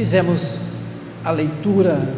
Fizemos 0.00 0.58
a 1.22 1.30
leitura 1.30 2.14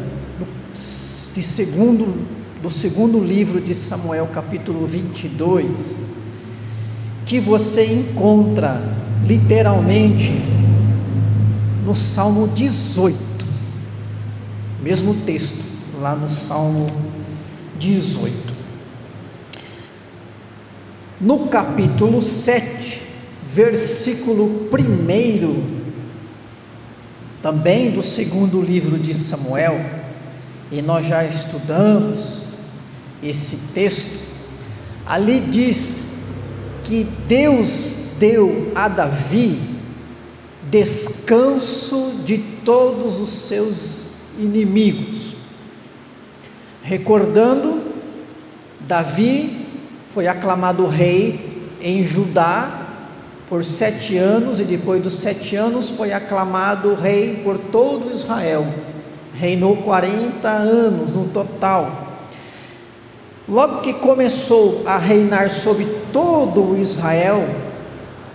de 1.34 1.42
segundo, 1.42 2.14
do 2.62 2.70
segundo 2.70 3.18
livro 3.18 3.61
de 3.61 3.74
Samuel, 3.74 4.29
capítulo 4.32 4.86
22, 4.86 6.00
que 7.26 7.40
você 7.40 7.84
encontra 7.86 8.80
literalmente 9.26 10.30
no 11.84 11.96
Salmo 11.96 12.46
18, 12.54 13.18
mesmo 14.80 15.14
texto, 15.26 15.64
lá 16.00 16.14
no 16.14 16.30
Salmo 16.30 16.86
18. 17.80 18.32
No 21.21 21.49
capítulo 21.49 22.22
7, 22.22 23.03
versículo 23.44 24.68
1 24.72 25.82
também 27.43 27.91
do 27.91 28.03
segundo 28.03 28.63
livro 28.63 28.96
de 28.96 29.13
Samuel, 29.13 29.85
e 30.71 30.81
nós 30.81 31.07
já 31.07 31.25
estudamos 31.25 32.41
esse 33.23 33.56
texto, 33.75 34.19
ali 35.05 35.41
diz 35.41 36.05
que 36.84 37.05
Deus 37.27 37.98
deu 38.19 38.70
a 38.75 38.89
Davi 38.89 39.61
descanso 40.70 42.15
de 42.25 42.39
todos 42.65 43.19
os 43.19 43.28
seus 43.28 44.09
inimigos. 44.39 45.34
Recordando, 46.83 47.93
Davi 48.81 49.67
foi 50.09 50.27
aclamado 50.27 50.87
rei 50.87 51.69
em 51.81 52.05
Judá 52.05 52.81
por 53.53 53.67
sete 53.67 54.17
anos, 54.17 54.61
e 54.61 54.64
depois 54.64 55.03
dos 55.03 55.12
sete 55.12 55.56
anos 55.56 55.91
foi 55.91 56.11
aclamado 56.11 56.95
rei 56.95 57.42
por 57.45 57.59
todo 57.59 58.11
Israel. 58.11 58.67
Reinou 59.34 59.77
40 59.77 60.48
anos 60.48 61.12
no 61.12 61.27
total. 61.27 62.22
Logo 63.47 63.83
que 63.83 63.92
começou 63.92 64.83
a 64.86 64.97
reinar 64.97 65.50
sobre 65.50 65.84
todo 66.11 66.78
Israel, 66.78 67.47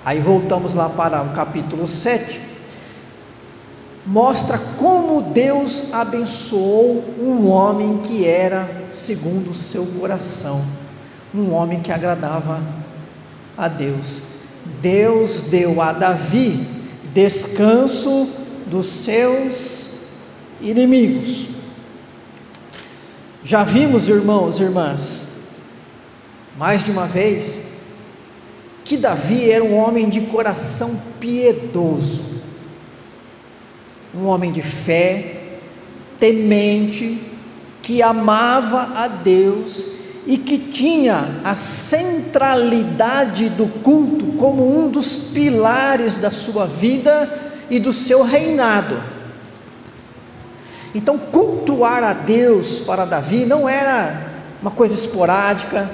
aí 0.05 0.19
voltamos 0.19 0.75
lá 0.75 0.87
para 0.87 1.23
o 1.23 1.33
capítulo 1.33 1.87
7, 1.87 2.39
mostra 4.05 4.59
como 4.77 5.23
Deus 5.23 5.85
abençoou 5.91 7.03
um 7.19 7.47
homem 7.47 8.01
que 8.03 8.23
era 8.23 8.69
segundo 8.91 9.49
o 9.49 9.55
seu 9.55 9.83
coração, 9.99 10.63
um 11.33 11.51
homem 11.55 11.79
que 11.79 11.91
agradava 11.91 12.61
a 13.57 13.67
Deus. 13.67 14.36
Deus 14.81 15.41
deu 15.43 15.81
a 15.81 15.91
Davi 15.91 16.67
descanso 17.13 18.29
dos 18.67 18.87
seus 18.87 19.89
inimigos. 20.61 21.47
Já 23.43 23.63
vimos, 23.63 24.09
irmãos 24.09 24.59
e 24.59 24.63
irmãs, 24.63 25.29
mais 26.57 26.83
de 26.83 26.91
uma 26.91 27.07
vez, 27.07 27.61
que 28.83 28.97
Davi 28.97 29.49
era 29.49 29.63
um 29.63 29.75
homem 29.75 30.09
de 30.09 30.21
coração 30.21 31.01
piedoso, 31.19 32.23
um 34.13 34.25
homem 34.25 34.51
de 34.51 34.61
fé, 34.61 35.59
temente, 36.19 37.21
que 37.81 38.01
amava 38.01 38.91
a 38.95 39.07
Deus 39.07 39.96
e 40.27 40.37
que 40.37 40.57
tinha 40.57 41.39
a 41.41 41.55
centralidade 41.55 43.47
do 43.47 43.65
culto 43.81 44.33
como 44.37 44.77
um 44.77 44.89
dos 44.89 45.15
pilares 45.15 46.17
da 46.17 46.29
sua 46.29 46.65
vida 46.65 47.31
e 47.69 47.79
do 47.79 47.93
seu 47.93 48.21
reinado. 48.23 49.01
Então, 50.93 51.17
cultuar 51.17 52.03
a 52.03 52.11
Deus 52.11 52.81
para 52.81 53.05
Davi 53.05 53.45
não 53.45 53.69
era 53.69 54.33
uma 54.61 54.71
coisa 54.71 54.93
esporádica, 54.93 55.89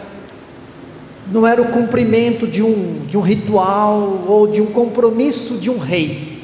não 1.31 1.45
era 1.45 1.61
o 1.61 1.69
cumprimento 1.69 2.47
de 2.47 2.63
um, 2.63 3.05
de 3.05 3.15
um 3.17 3.21
ritual 3.21 4.23
ou 4.27 4.47
de 4.47 4.61
um 4.61 4.67
compromisso 4.67 5.57
de 5.57 5.69
um 5.69 5.77
rei. 5.77 6.43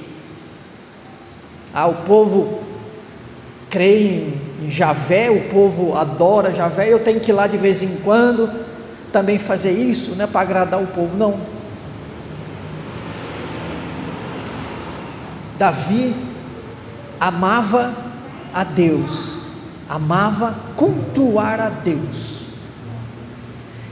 Ah, 1.73 1.87
o 1.87 1.95
povo 2.03 2.59
crê 3.69 3.99
em 3.99 4.48
Javé, 4.67 5.29
o 5.29 5.49
povo 5.49 5.95
adora 5.95 6.53
Javé, 6.53 6.91
eu 6.91 6.99
tenho 6.99 7.19
que 7.19 7.31
ir 7.31 7.33
lá 7.33 7.47
de 7.47 7.57
vez 7.57 7.81
em 7.81 7.95
quando 7.97 8.49
também 9.11 9.37
fazer 9.39 9.71
isso, 9.71 10.11
né, 10.11 10.27
para 10.27 10.41
agradar 10.41 10.81
o 10.81 10.87
povo. 10.87 11.17
Não. 11.17 11.39
Davi 15.57 16.15
amava 17.19 17.93
a 18.53 18.63
Deus, 18.63 19.37
amava 19.89 20.55
cultuar 20.75 21.59
a 21.59 21.69
Deus. 21.69 22.43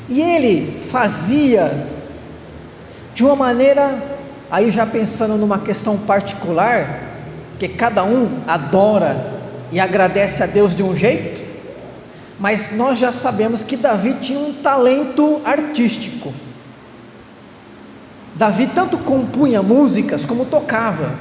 E 0.09 0.21
ele 0.21 0.77
fazia 0.77 1.87
de 3.13 3.25
uma 3.25 3.35
maneira, 3.35 4.01
aí 4.49 4.71
já 4.71 4.85
pensando 4.85 5.35
numa 5.35 5.59
questão 5.59 5.97
particular, 5.97 7.01
que 7.59 7.67
cada 7.67 8.03
um 8.03 8.41
adora 8.47 9.36
e 9.71 9.79
agradece 9.79 10.43
a 10.43 10.45
Deus 10.45 10.73
de 10.73 10.83
um 10.83 10.95
jeito, 10.95 11.45
mas 12.39 12.71
nós 12.71 12.99
já 12.99 13.11
sabemos 13.11 13.63
que 13.63 13.75
Davi 13.75 14.15
tinha 14.15 14.39
um 14.39 14.53
talento 14.53 15.41
artístico. 15.43 16.33
Davi 18.35 18.67
tanto 18.67 18.99
compunha 18.99 19.63
músicas 19.63 20.25
como 20.25 20.45
tocava. 20.45 21.17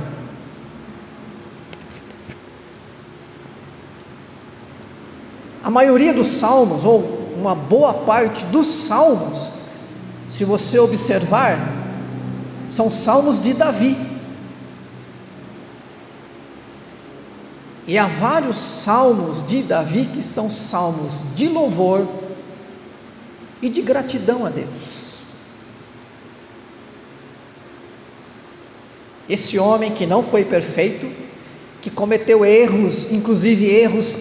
A 5.64 5.70
maioria 5.70 6.12
dos 6.12 6.28
salmos, 6.28 6.84
ou 6.84 7.32
uma 7.36 7.54
boa 7.54 7.92
parte 7.92 8.44
dos 8.46 8.66
salmos, 8.66 9.50
se 10.30 10.44
você 10.44 10.78
observar, 10.78 11.58
são 12.68 12.90
salmos 12.90 13.40
de 13.40 13.54
Davi. 13.54 14.15
E 17.86 17.96
há 17.96 18.06
vários 18.06 18.58
salmos 18.58 19.46
de 19.46 19.62
Davi 19.62 20.06
que 20.06 20.20
são 20.20 20.50
salmos 20.50 21.24
de 21.34 21.48
louvor 21.48 22.08
e 23.62 23.68
de 23.68 23.80
gratidão 23.80 24.44
a 24.44 24.50
Deus. 24.50 25.20
Esse 29.28 29.58
homem 29.58 29.92
que 29.92 30.06
não 30.06 30.22
foi 30.22 30.44
perfeito, 30.44 31.10
que 31.80 31.90
cometeu 31.90 32.44
erros, 32.44 33.06
inclusive 33.10 33.66
erros 33.66 34.18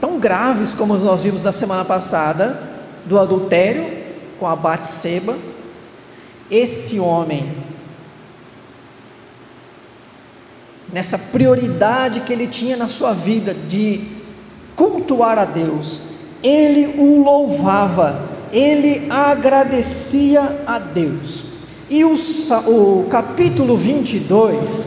tão 0.00 0.18
graves 0.18 0.74
como 0.74 0.96
nós 0.96 1.22
vimos 1.22 1.42
na 1.42 1.52
semana 1.52 1.84
passada, 1.84 2.60
do 3.06 3.18
adultério 3.18 4.04
com 4.38 4.46
a 4.46 4.56
Batseba, 4.56 5.38
esse 6.50 6.98
homem 6.98 7.54
nessa 10.94 11.18
prioridade 11.18 12.20
que 12.20 12.32
ele 12.32 12.46
tinha 12.46 12.76
na 12.76 12.86
sua 12.86 13.12
vida 13.12 13.52
de 13.52 14.04
cultuar 14.76 15.36
a 15.40 15.44
Deus, 15.44 16.00
ele 16.40 16.94
o 16.96 17.20
louvava, 17.20 18.28
ele 18.52 19.08
agradecia 19.10 20.62
a 20.64 20.78
Deus. 20.78 21.46
E 21.90 22.04
o, 22.04 22.14
o 22.14 23.08
capítulo 23.08 23.76
22, 23.76 24.86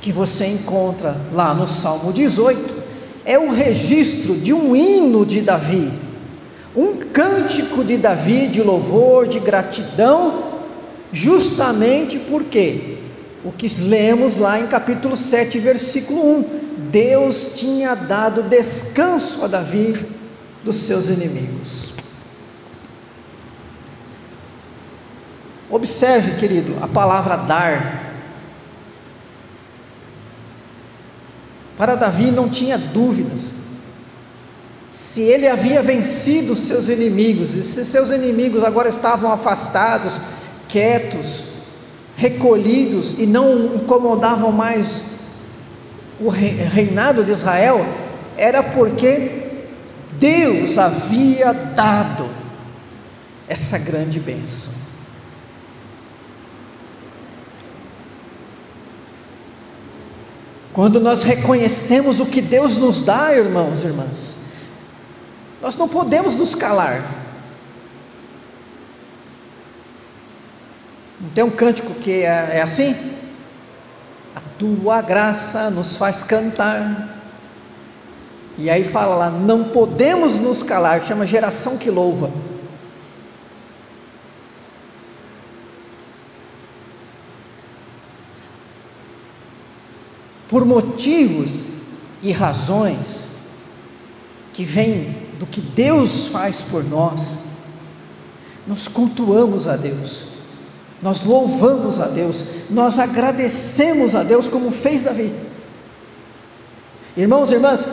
que 0.00 0.10
você 0.10 0.46
encontra 0.46 1.20
lá 1.32 1.54
no 1.54 1.68
Salmo 1.68 2.12
18, 2.12 2.74
é 3.24 3.38
um 3.38 3.50
registro 3.50 4.34
de 4.34 4.52
um 4.52 4.74
hino 4.74 5.24
de 5.24 5.40
Davi, 5.40 5.88
um 6.74 6.96
cântico 6.96 7.84
de 7.84 7.96
Davi 7.96 8.48
de 8.48 8.60
louvor, 8.60 9.28
de 9.28 9.38
gratidão, 9.38 10.50
justamente 11.12 12.18
porque 12.18 13.01
o 13.44 13.50
que 13.50 13.66
lemos 13.80 14.36
lá 14.36 14.60
em 14.60 14.66
capítulo 14.66 15.16
7, 15.16 15.58
versículo 15.58 16.22
1. 16.38 16.62
Deus 16.90 17.50
tinha 17.54 17.94
dado 17.94 18.42
descanso 18.42 19.44
a 19.44 19.48
Davi 19.48 20.06
dos 20.62 20.76
seus 20.76 21.08
inimigos. 21.08 21.92
Observe, 25.68 26.36
querido, 26.36 26.76
a 26.82 26.86
palavra 26.86 27.36
dar. 27.36 28.12
Para 31.76 31.94
Davi 31.94 32.30
não 32.30 32.48
tinha 32.48 32.78
dúvidas. 32.78 33.54
Se 34.90 35.22
ele 35.22 35.48
havia 35.48 35.82
vencido 35.82 36.54
seus 36.54 36.88
inimigos, 36.90 37.54
e 37.54 37.62
se 37.62 37.84
seus 37.86 38.10
inimigos 38.10 38.62
agora 38.62 38.90
estavam 38.90 39.32
afastados, 39.32 40.20
quietos, 40.68 41.51
recolhidos 42.22 43.16
e 43.18 43.26
não 43.26 43.74
incomodavam 43.74 44.52
mais 44.52 45.02
o 46.20 46.28
reinado 46.28 47.24
de 47.24 47.32
Israel, 47.32 47.84
era 48.36 48.62
porque 48.62 49.42
Deus 50.20 50.78
havia 50.78 51.52
dado 51.52 52.30
essa 53.48 53.76
grande 53.76 54.20
bênção. 54.20 54.72
Quando 60.72 61.00
nós 61.00 61.24
reconhecemos 61.24 62.20
o 62.20 62.26
que 62.26 62.40
Deus 62.40 62.78
nos 62.78 63.02
dá, 63.02 63.34
irmãos 63.34 63.82
e 63.82 63.88
irmãs, 63.88 64.36
nós 65.60 65.74
não 65.74 65.88
podemos 65.88 66.36
nos 66.36 66.54
calar. 66.54 67.04
Tem 71.34 71.44
um 71.44 71.50
cântico 71.50 71.94
que 71.94 72.22
é, 72.22 72.50
é 72.54 72.62
assim? 72.62 72.94
A 74.34 74.40
tua 74.58 75.00
graça 75.00 75.70
nos 75.70 75.96
faz 75.96 76.22
cantar. 76.22 77.20
E 78.58 78.68
aí 78.68 78.84
fala 78.84 79.16
lá, 79.16 79.30
não 79.30 79.64
podemos 79.64 80.38
nos 80.38 80.62
calar, 80.62 81.02
chama 81.02 81.26
geração 81.26 81.78
que 81.78 81.90
louva. 81.90 82.30
por 90.52 90.66
motivos 90.66 91.66
e 92.22 92.30
razões 92.30 93.30
que 94.52 94.64
vêm 94.64 95.16
do 95.38 95.46
que 95.46 95.62
Deus 95.62 96.28
faz 96.28 96.60
por 96.60 96.84
nós, 96.84 97.38
nós 98.66 98.86
cultuamos 98.86 99.66
a 99.66 99.78
Deus, 99.78 100.26
nós 101.02 101.20
louvamos 101.22 101.98
a 101.98 102.06
Deus, 102.06 102.44
nós 102.70 102.98
agradecemos 102.98 104.14
a 104.14 104.22
Deus 104.22 104.48
como 104.48 104.70
fez 104.70 105.02
Davi. 105.02 105.34
Irmãos 107.16 107.50
e 107.50 107.54
irmãs, 107.54 107.86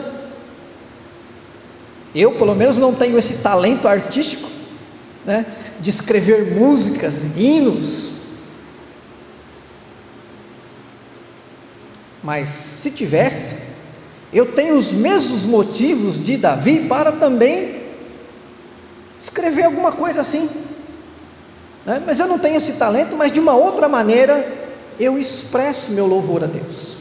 eu 2.14 2.32
pelo 2.32 2.54
menos 2.54 2.78
não 2.78 2.94
tenho 2.94 3.18
esse 3.18 3.34
talento 3.34 3.88
artístico, 3.88 4.48
né, 5.26 5.44
de 5.80 5.90
escrever 5.90 6.54
músicas, 6.54 7.28
hinos, 7.36 8.12
Mas 12.22 12.48
se 12.50 12.90
tivesse, 12.90 13.56
eu 14.32 14.52
tenho 14.52 14.76
os 14.76 14.92
mesmos 14.92 15.44
motivos 15.44 16.20
de 16.20 16.36
Davi 16.36 16.86
para 16.86 17.12
também 17.12 17.80
escrever 19.18 19.64
alguma 19.64 19.92
coisa 19.92 20.20
assim. 20.20 20.48
Né? 21.84 22.02
Mas 22.04 22.20
eu 22.20 22.26
não 22.26 22.38
tenho 22.38 22.56
esse 22.56 22.72
talento, 22.72 23.16
mas 23.16 23.32
de 23.32 23.40
uma 23.40 23.54
outra 23.54 23.88
maneira 23.88 24.46
eu 24.98 25.18
expresso 25.18 25.92
meu 25.92 26.06
louvor 26.06 26.44
a 26.44 26.46
Deus. 26.46 26.98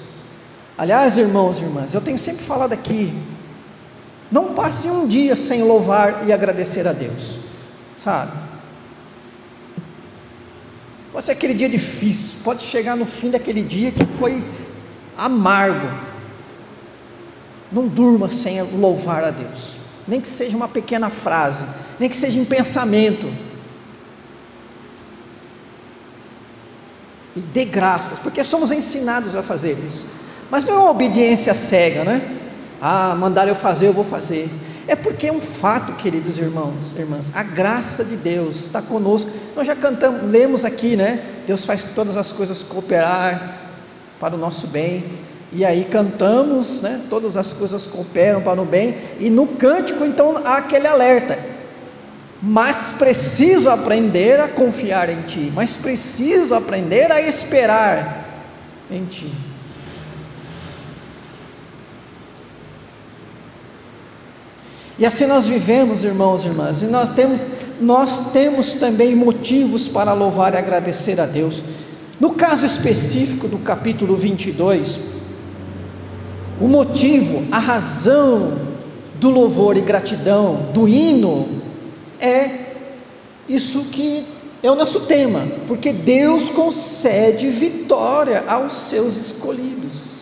Aliás, 0.77 1.17
irmãos 1.17 1.59
e 1.59 1.63
irmãs, 1.63 1.93
eu 1.93 1.99
tenho 1.99 2.17
sempre 2.17 2.43
falado 2.43 2.71
aqui, 2.71 3.13
não 4.31 4.53
passe 4.53 4.87
um 4.87 5.05
dia 5.05 5.35
sem 5.35 5.61
louvar 5.61 6.25
e 6.25 6.31
agradecer 6.31 6.87
a 6.87 6.93
Deus, 6.93 7.37
sabe? 7.97 8.31
Pode 11.11 11.25
ser 11.25 11.33
aquele 11.33 11.53
dia 11.53 11.67
difícil, 11.67 12.39
pode 12.43 12.61
chegar 12.61 12.95
no 12.95 13.05
fim 13.05 13.29
daquele 13.29 13.61
dia 13.61 13.91
que 13.91 14.05
foi 14.05 14.45
amargo. 15.17 15.89
Não 17.71 17.87
durma 17.87 18.29
sem 18.29 18.61
louvar 18.61 19.23
a 19.25 19.31
Deus, 19.31 19.77
nem 20.07 20.21
que 20.21 20.27
seja 20.27 20.55
uma 20.55 20.69
pequena 20.69 21.09
frase, 21.09 21.65
nem 21.99 22.07
que 22.07 22.15
seja 22.15 22.39
em 22.39 22.45
pensamento. 22.45 23.27
E 27.35 27.39
dê 27.39 27.65
graças, 27.65 28.19
porque 28.19 28.43
somos 28.43 28.71
ensinados 28.71 29.35
a 29.35 29.43
fazer 29.43 29.77
isso. 29.85 30.05
Mas 30.49 30.65
não 30.65 30.73
é 30.73 30.77
uma 30.79 30.89
obediência 30.89 31.53
cega, 31.53 32.03
né? 32.03 32.37
Ah, 32.81 33.15
mandar 33.15 33.47
eu 33.47 33.55
fazer, 33.55 33.87
eu 33.87 33.93
vou 33.93 34.03
fazer. 34.03 34.49
É 34.87 34.95
porque 34.95 35.27
é 35.27 35.31
um 35.31 35.41
fato, 35.41 35.93
queridos 35.93 36.39
irmãos, 36.39 36.95
irmãs, 36.97 37.31
a 37.35 37.43
graça 37.43 38.03
de 38.03 38.15
Deus 38.15 38.55
está 38.65 38.81
conosco. 38.81 39.29
Nós 39.55 39.67
já 39.67 39.75
cantamos, 39.75 40.23
lemos 40.31 40.65
aqui, 40.65 40.95
né? 40.95 41.23
Deus 41.45 41.65
faz 41.65 41.83
todas 41.93 42.17
as 42.17 42.31
coisas 42.31 42.63
cooperar 42.63 43.59
para 44.19 44.33
o 44.33 44.37
nosso 44.37 44.65
bem. 44.65 45.05
E 45.51 45.65
aí 45.65 45.85
cantamos, 45.85 46.81
né? 46.81 47.01
Todas 47.09 47.37
as 47.37 47.53
coisas 47.53 47.85
cooperam 47.85 48.41
para 48.41 48.61
o 48.61 48.65
bem. 48.65 48.97
E 49.19 49.29
no 49.29 49.45
cântico, 49.45 50.03
então, 50.05 50.41
há 50.43 50.57
aquele 50.57 50.87
alerta. 50.87 51.37
Mas 52.41 52.93
preciso 52.97 53.69
aprender 53.69 54.39
a 54.39 54.47
confiar 54.47 55.09
em 55.09 55.21
Ti. 55.23 55.51
Mas 55.53 55.75
preciso 55.75 56.53
aprender 56.53 57.11
a 57.11 57.21
esperar 57.21 58.45
em 58.89 59.05
Ti. 59.05 59.31
E 64.99 65.05
assim 65.05 65.25
nós 65.25 65.47
vivemos, 65.47 66.03
irmãos 66.03 66.43
e 66.43 66.47
irmãs, 66.47 66.83
e 66.83 66.85
nós 66.87 67.07
temos, 67.13 67.45
nós 67.79 68.31
temos 68.33 68.73
também 68.73 69.15
motivos 69.15 69.87
para 69.87 70.11
louvar 70.11 70.53
e 70.53 70.57
agradecer 70.57 71.21
a 71.21 71.25
Deus. 71.25 71.63
No 72.19 72.31
caso 72.33 72.65
específico 72.65 73.47
do 73.47 73.59
capítulo 73.59 74.13
22, 74.13 74.99
o 76.59 76.67
motivo, 76.67 77.45
a 77.49 77.59
razão 77.59 78.57
do 79.15 79.29
louvor 79.29 79.77
e 79.77 79.81
gratidão, 79.81 80.67
do 80.73 80.85
hino, 80.85 81.58
é 82.19 82.73
isso 83.47 83.85
que 83.85 84.25
é 84.61 84.69
o 84.69 84.75
nosso 84.75 85.01
tema, 85.01 85.47
porque 85.67 85.93
Deus 85.93 86.49
concede 86.49 87.49
vitória 87.49 88.43
aos 88.47 88.75
seus 88.75 89.15
escolhidos. 89.17 90.19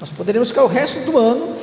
Nós 0.00 0.08
poderemos 0.10 0.48
ficar 0.48 0.64
o 0.64 0.68
resto 0.68 1.00
do 1.00 1.18
ano 1.18 1.56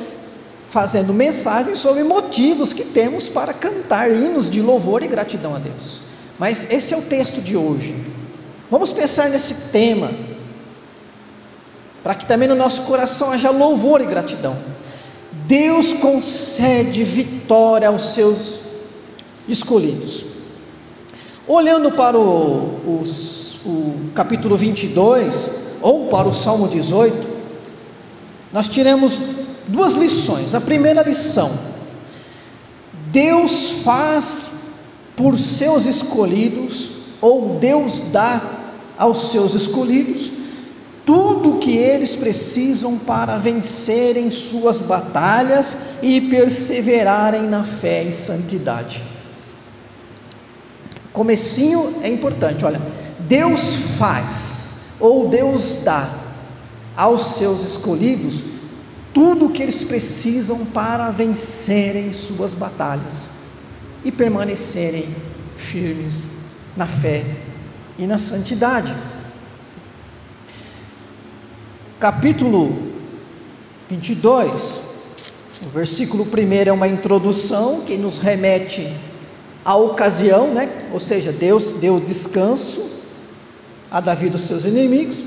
fazendo 0.67 1.13
mensagens 1.13 1.79
sobre 1.79 2.03
motivos 2.03 2.73
que 2.73 2.83
temos 2.83 3.29
para 3.29 3.53
cantar 3.53 4.11
hinos 4.11 4.49
de 4.49 4.61
louvor 4.61 5.01
e 5.01 5.07
gratidão 5.07 5.55
a 5.55 5.59
Deus. 5.59 6.01
Mas 6.37 6.69
esse 6.69 6.93
é 6.93 6.97
o 6.97 7.01
texto 7.01 7.41
de 7.41 7.55
hoje. 7.57 7.95
Vamos 8.69 8.91
pensar 8.91 9.29
nesse 9.29 9.53
tema, 9.71 10.11
para 12.03 12.13
que 12.13 12.25
também 12.25 12.47
no 12.47 12.55
nosso 12.55 12.83
coração 12.83 13.31
haja 13.31 13.49
louvor 13.49 14.01
e 14.01 14.05
gratidão. 14.05 14.57
Deus 15.45 15.93
concede 15.93 17.03
vitória 17.03 17.87
aos 17.87 18.13
seus 18.13 18.61
escolhidos. 19.47 20.25
Olhando 21.47 21.91
para 21.91 22.17
o, 22.17 22.21
o, 22.23 23.03
o 23.65 24.11
capítulo 24.13 24.57
22, 24.57 25.49
ou 25.81 26.07
para 26.07 26.27
o 26.27 26.33
Salmo 26.33 26.67
18, 26.67 27.27
nós 28.51 28.67
tiramos 28.67 29.19
duas 29.67 29.93
lições. 29.93 30.55
A 30.55 30.61
primeira 30.61 31.01
lição: 31.01 31.51
Deus 33.11 33.71
faz 33.83 34.49
por 35.15 35.37
seus 35.39 35.85
escolhidos, 35.85 36.91
ou 37.21 37.57
Deus 37.59 38.01
dá 38.11 38.41
aos 38.97 39.31
seus 39.31 39.53
escolhidos, 39.53 40.31
tudo 41.07 41.55
o 41.55 41.57
que 41.59 41.77
eles 41.77 42.17
precisam 42.17 42.97
para 42.97 43.37
vencerem 43.37 44.29
suas 44.29 44.81
batalhas 44.81 45.77
e 46.01 46.19
perseverarem 46.19 47.43
na 47.43 47.63
fé 47.63 48.03
e 48.03 48.11
santidade. 48.11 49.01
Comecinho 51.13 51.95
é 52.03 52.09
importante, 52.09 52.65
olha, 52.65 52.81
Deus 53.19 53.75
faz 53.97 54.73
ou 54.99 55.29
Deus 55.29 55.77
dá 55.77 56.11
aos 56.93 57.37
seus 57.37 57.63
escolhidos 57.63 58.43
tudo 59.13 59.45
o 59.45 59.49
que 59.49 59.63
eles 59.63 59.85
precisam 59.85 60.65
para 60.65 61.09
vencerem 61.09 62.11
suas 62.11 62.53
batalhas 62.53 63.29
e 64.03 64.11
permanecerem 64.11 65.15
firmes 65.55 66.27
na 66.75 66.85
fé 66.85 67.25
e 67.97 68.05
na 68.05 68.17
santidade. 68.17 68.93
Capítulo 71.99 72.77
22, 73.89 74.81
o 75.65 75.69
versículo 75.69 76.23
1 76.25 76.69
é 76.69 76.71
uma 76.71 76.87
introdução 76.87 77.81
que 77.81 77.97
nos 77.97 78.19
remete 78.19 78.93
à 79.65 79.75
ocasião, 79.75 80.53
né? 80.53 80.69
ou 80.93 80.99
seja, 80.99 81.31
Deus 81.31 81.73
deu 81.73 81.99
descanso 81.99 82.85
a 83.89 83.99
Davi 83.99 84.29
dos 84.29 84.41
seus 84.41 84.65
inimigos. 84.65 85.23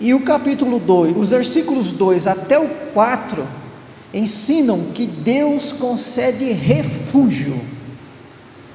E 0.00 0.14
o 0.14 0.22
capítulo 0.22 0.78
2, 0.78 1.16
os 1.16 1.30
versículos 1.30 1.92
2 1.92 2.26
até 2.26 2.58
o 2.58 2.68
4 2.92 3.46
ensinam 4.14 4.86
que 4.94 5.06
Deus 5.06 5.72
concede 5.72 6.52
refúgio 6.52 7.60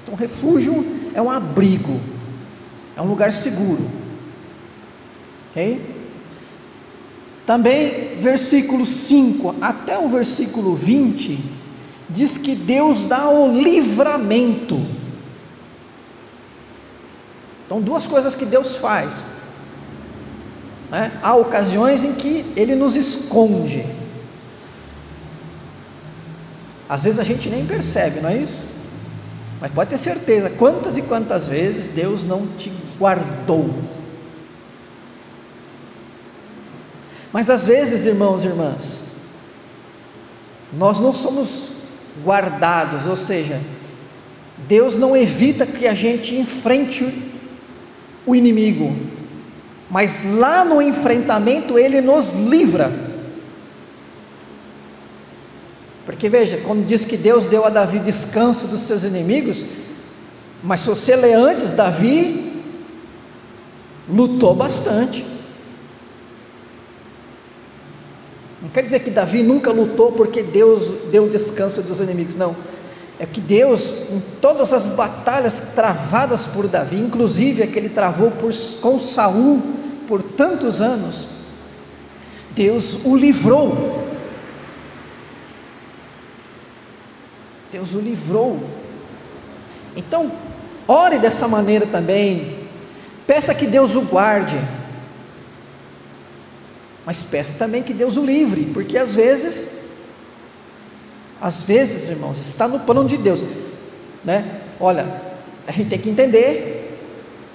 então, 0.03 0.15
refúgio 0.15 0.85
é 1.15 1.21
um 1.21 1.31
abrigo, 1.31 1.99
é 2.95 3.01
um 3.01 3.07
lugar 3.07 3.31
seguro. 3.31 3.89
Ok? 5.49 5.79
Também, 7.45 8.15
versículo 8.15 8.85
5 8.85 9.55
até 9.61 9.97
o 9.99 10.07
versículo 10.07 10.75
20, 10.75 11.43
diz 12.09 12.37
que 12.37 12.55
Deus 12.55 13.03
dá 13.03 13.29
o 13.29 13.51
livramento. 13.51 14.85
Então, 17.65 17.81
duas 17.81 18.07
coisas 18.07 18.35
que 18.35 18.45
Deus 18.45 18.75
faz. 18.75 19.25
Né? 20.89 21.11
Há 21.21 21.35
ocasiões 21.35 22.03
em 22.03 22.13
que 22.13 22.45
Ele 22.55 22.75
nos 22.75 22.95
esconde. 22.95 23.85
Às 26.87 27.03
vezes 27.03 27.19
a 27.19 27.23
gente 27.23 27.49
nem 27.49 27.65
percebe, 27.65 28.21
não 28.21 28.29
é 28.29 28.37
isso? 28.37 28.67
Mas 29.59 29.71
pode 29.71 29.89
ter 29.89 29.97
certeza, 29.97 30.49
quantas 30.49 30.97
e 30.97 31.01
quantas 31.01 31.47
vezes 31.47 31.89
Deus 31.89 32.23
não 32.23 32.47
te 32.57 32.71
guardou. 32.99 33.73
Mas 37.33 37.49
às 37.49 37.65
vezes, 37.65 38.05
irmãos 38.05 38.45
e 38.45 38.47
irmãs, 38.47 38.99
nós 40.71 40.99
não 40.99 41.13
somos 41.13 41.71
guardados, 42.23 43.07
ou 43.07 43.15
seja, 43.15 43.59
Deus 44.67 44.97
não 44.97 45.17
evita 45.17 45.65
que 45.65 45.87
a 45.87 45.95
gente 45.95 46.35
enfrente 46.35 47.31
o 48.25 48.35
inimigo, 48.35 48.95
mas 49.89 50.21
lá 50.35 50.63
no 50.63 50.79
enfrentamento 50.79 51.77
ele 51.77 52.01
nos 52.01 52.31
livra. 52.31 52.93
Porque 56.05 56.29
veja, 56.29 56.57
quando 56.57 56.85
diz 56.85 57.03
que 57.03 57.17
Deus 57.17 57.47
deu 57.47 57.65
a 57.65 57.69
Davi 57.69 57.97
descanso 57.97 58.67
dos 58.67 58.81
seus 58.81 59.03
inimigos, 59.03 59.65
mas 60.61 60.81
se 60.81 60.89
você 60.89 61.15
ler 61.15 61.33
antes, 61.33 61.73
Davi 61.73 62.63
lutou 64.07 64.53
bastante. 64.53 65.25
Não 68.61 68.62
quer 68.73 68.81
dizer 68.81 68.99
que 68.99 69.11
Davi 69.11 69.43
nunca 69.43 69.71
lutou 69.71 70.11
porque 70.11 70.41
Deus 70.41 70.93
deu 71.11 71.29
descanso 71.29 71.81
dos 71.81 71.99
inimigos, 71.99 72.35
não. 72.35 72.55
É 73.19 73.25
que 73.25 73.39
Deus, 73.39 73.93
em 74.11 74.21
todas 74.41 74.73
as 74.73 74.87
batalhas 74.87 75.59
travadas 75.59 76.47
por 76.47 76.67
Davi, 76.67 76.97
inclusive 76.97 77.61
a 77.61 77.67
que 77.67 77.77
ele 77.77 77.89
travou 77.89 78.31
por, 78.31 78.51
com 78.81 78.99
Saul 78.99 79.61
por 80.07 80.21
tantos 80.21 80.81
anos, 80.81 81.27
Deus 82.51 82.97
o 83.03 83.15
livrou. 83.15 84.03
Deus 87.71 87.93
o 87.93 87.99
livrou. 87.99 88.59
Então, 89.95 90.31
ore 90.87 91.19
dessa 91.19 91.47
maneira 91.47 91.85
também. 91.85 92.67
Peça 93.25 93.53
que 93.53 93.65
Deus 93.65 93.95
o 93.95 94.01
guarde 94.01 94.59
mas 97.05 97.23
peça 97.23 97.57
também 97.57 97.83
que 97.83 97.93
Deus 97.93 98.17
o 98.17 98.25
livre, 98.25 98.65
porque 98.73 98.97
às 98.97 99.13
vezes, 99.13 99.69
às 101.41 101.63
vezes, 101.63 102.09
irmãos, 102.09 102.39
está 102.39 102.67
no 102.67 102.79
plano 102.79 103.05
de 103.05 103.17
Deus, 103.17 103.43
né? 104.23 104.61
Olha, 104.79 105.21
a 105.67 105.71
gente 105.71 105.89
tem 105.89 105.99
que 105.99 106.09
entender 106.09 106.99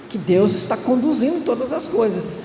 que 0.07 0.17
Deus 0.17 0.53
está 0.53 0.77
conduzindo 0.77 1.43
todas 1.43 1.71
as 1.71 1.87
coisas. 1.87 2.43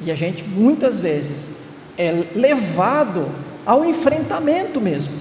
E 0.00 0.10
a 0.10 0.14
gente 0.14 0.44
muitas 0.44 0.98
vezes 0.98 1.50
é 1.98 2.10
levado 2.34 3.28
ao 3.66 3.84
enfrentamento 3.84 4.80
mesmo, 4.80 5.14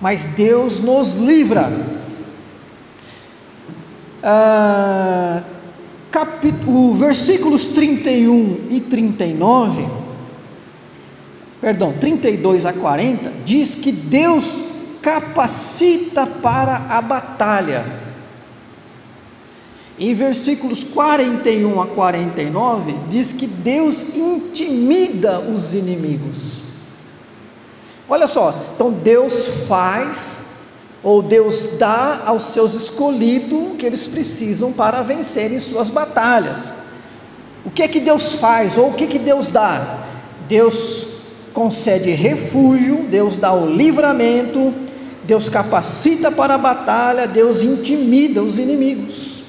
mas 0.00 0.26
Deus 0.26 0.78
nos 0.80 1.14
livra. 1.14 1.72
Ah, 4.22 5.42
capítulo, 6.14 6.92
versículos 6.92 7.64
31 7.64 8.68
e 8.70 8.80
39, 8.80 9.84
perdão, 11.60 11.92
32 11.98 12.64
a 12.64 12.72
40, 12.72 13.32
diz 13.44 13.74
que 13.74 13.90
Deus 13.90 14.56
capacita 15.02 16.24
para 16.24 16.86
a 16.88 17.02
batalha. 17.02 18.04
Em 19.98 20.14
versículos 20.14 20.84
41 20.84 21.80
a 21.80 21.86
49, 21.88 22.94
diz 23.08 23.32
que 23.32 23.48
Deus 23.48 24.06
intimida 24.14 25.40
os 25.40 25.74
inimigos. 25.74 26.62
Olha 28.08 28.28
só, 28.28 28.54
então 28.76 28.92
Deus 28.92 29.66
faz 29.66 30.53
ou 31.04 31.20
Deus 31.20 31.68
dá 31.78 32.22
aos 32.24 32.44
seus 32.44 32.72
escolhidos 32.72 33.52
o 33.52 33.76
que 33.76 33.84
eles 33.84 34.08
precisam 34.08 34.72
para 34.72 35.02
vencerem 35.02 35.58
suas 35.58 35.90
batalhas. 35.90 36.72
O 37.62 37.70
que 37.70 37.82
é 37.82 37.88
que 37.88 38.00
Deus 38.00 38.36
faz, 38.36 38.78
ou 38.78 38.88
o 38.88 38.94
que, 38.94 39.06
que 39.06 39.18
Deus 39.18 39.48
dá? 39.48 39.98
Deus 40.48 41.06
concede 41.52 42.10
refúgio, 42.10 43.06
Deus 43.10 43.36
dá 43.36 43.52
o 43.52 43.66
livramento, 43.66 44.72
Deus 45.24 45.50
capacita 45.50 46.32
para 46.32 46.54
a 46.54 46.58
batalha, 46.58 47.28
Deus 47.28 47.62
intimida 47.62 48.42
os 48.42 48.58
inimigos. 48.58 49.44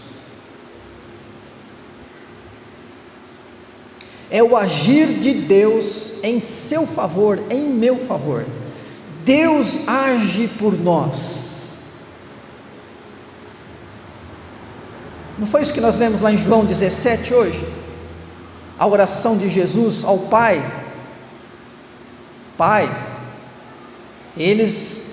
É 4.30 4.44
o 4.44 4.58
agir 4.58 5.20
de 5.20 5.34
Deus 5.34 6.16
em 6.22 6.42
seu 6.42 6.86
favor, 6.86 7.42
em 7.50 7.64
meu 7.64 7.98
favor. 7.98 8.46
Deus 9.26 9.80
age 9.88 10.48
por 10.48 10.78
nós. 10.80 11.78
Não 15.38 15.48
foi 15.48 15.64
isso 15.64 15.74
que 15.74 15.82
nós 15.82 15.98
lemos 15.98 16.22
lá 16.22 16.32
em 16.32 16.38
João 16.38 16.64
17 16.64 17.34
hoje? 17.34 17.68
A 18.78 18.86
oração 18.88 19.36
de 19.36 19.50
Jesus 19.50 20.04
ao 20.04 20.20
Pai. 20.20 20.64
Pai, 22.56 22.90
eles 24.38 25.04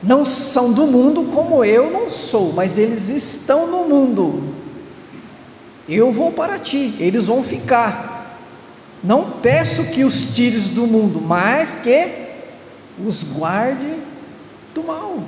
não 0.00 0.24
são 0.24 0.72
do 0.72 0.86
mundo 0.86 1.24
como 1.24 1.64
eu 1.64 1.90
não 1.90 2.10
sou, 2.10 2.52
mas 2.52 2.78
eles 2.78 3.08
estão 3.08 3.66
no 3.66 3.84
mundo. 3.88 4.54
Eu 5.88 6.12
vou 6.12 6.30
para 6.30 6.58
ti, 6.58 6.94
eles 7.00 7.26
vão 7.26 7.42
ficar. 7.42 8.38
Não 9.02 9.30
peço 9.42 9.84
que 9.86 10.04
os 10.04 10.24
tires 10.24 10.68
do 10.68 10.86
mundo, 10.86 11.20
mas 11.20 11.74
que 11.74 12.27
os 13.04 13.22
guarde 13.22 14.00
do 14.74 14.82
mal. 14.82 15.22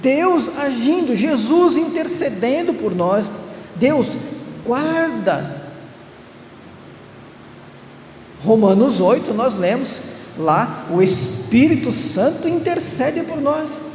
Deus 0.00 0.48
agindo, 0.58 1.14
Jesus 1.16 1.76
intercedendo 1.76 2.72
por 2.74 2.94
nós, 2.94 3.30
Deus 3.76 4.16
guarda. 4.64 5.62
Romanos 8.44 9.00
8, 9.00 9.34
nós 9.34 9.56
lemos 9.58 10.00
lá, 10.36 10.86
o 10.90 11.02
Espírito 11.02 11.92
Santo 11.92 12.48
intercede 12.48 13.22
por 13.22 13.40
nós. 13.40 13.88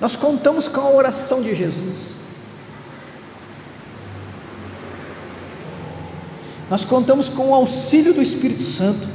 Nós 0.00 0.14
contamos 0.14 0.68
com 0.68 0.80
a 0.80 0.90
oração 0.90 1.42
de 1.42 1.54
Jesus. 1.54 2.16
Nós 6.70 6.84
contamos 6.84 7.28
com 7.28 7.48
o 7.48 7.54
auxílio 7.54 8.12
do 8.12 8.20
Espírito 8.20 8.62
Santo. 8.62 9.08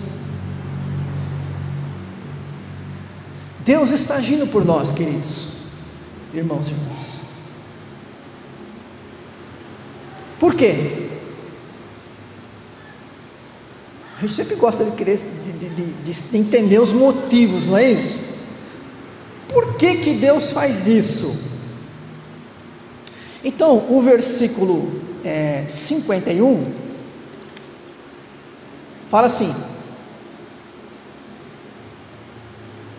Deus 3.63 3.91
está 3.91 4.15
agindo 4.15 4.47
por 4.47 4.65
nós, 4.65 4.91
queridos, 4.91 5.47
irmãos 6.33 6.69
e 6.69 6.71
irmãs. 6.71 7.21
Por 10.39 10.55
quê? 10.55 11.09
A 14.17 14.21
gente 14.21 14.33
sempre 14.33 14.55
gosta 14.55 14.83
de, 14.83 14.91
querer, 14.91 15.17
de, 15.17 15.51
de, 15.53 15.69
de, 15.69 16.13
de 16.13 16.37
entender 16.37 16.79
os 16.79 16.91
motivos, 16.91 17.69
não 17.69 17.77
é 17.77 17.91
isso? 17.91 18.21
Por 19.47 19.75
que, 19.75 19.95
que 19.97 20.13
Deus 20.13 20.51
faz 20.51 20.87
isso? 20.87 21.37
Então, 23.43 23.85
o 23.89 24.01
versículo 24.01 25.01
é, 25.23 25.63
51 25.67 26.82
fala 29.13 29.27
assim: 29.27 29.53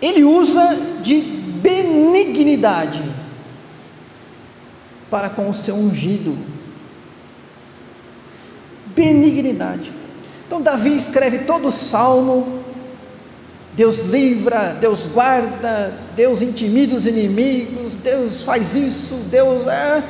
ele 0.01 0.23
usa 0.23 0.81
de 1.03 1.21
benignidade 1.21 3.03
para 5.11 5.29
com 5.29 5.49
o 5.49 5.53
seu 5.53 5.75
ungido. 5.75 6.39
Benignidade. 8.95 9.93
Então, 10.47 10.63
Davi 10.63 10.95
escreve 10.95 11.39
todo 11.39 11.67
o 11.67 11.73
salmo. 11.73 12.61
Deus 13.73 13.99
livra, 14.03 14.73
Deus 14.81 15.09
guarda, 15.09 15.93
Deus 16.15 16.43
intimida 16.43 16.95
os 16.95 17.09
inimigos, 17.09 17.97
Deus 17.97 18.45
faz 18.45 18.77
isso, 18.77 19.17
Deus 19.33 19.67
é. 19.67 20.05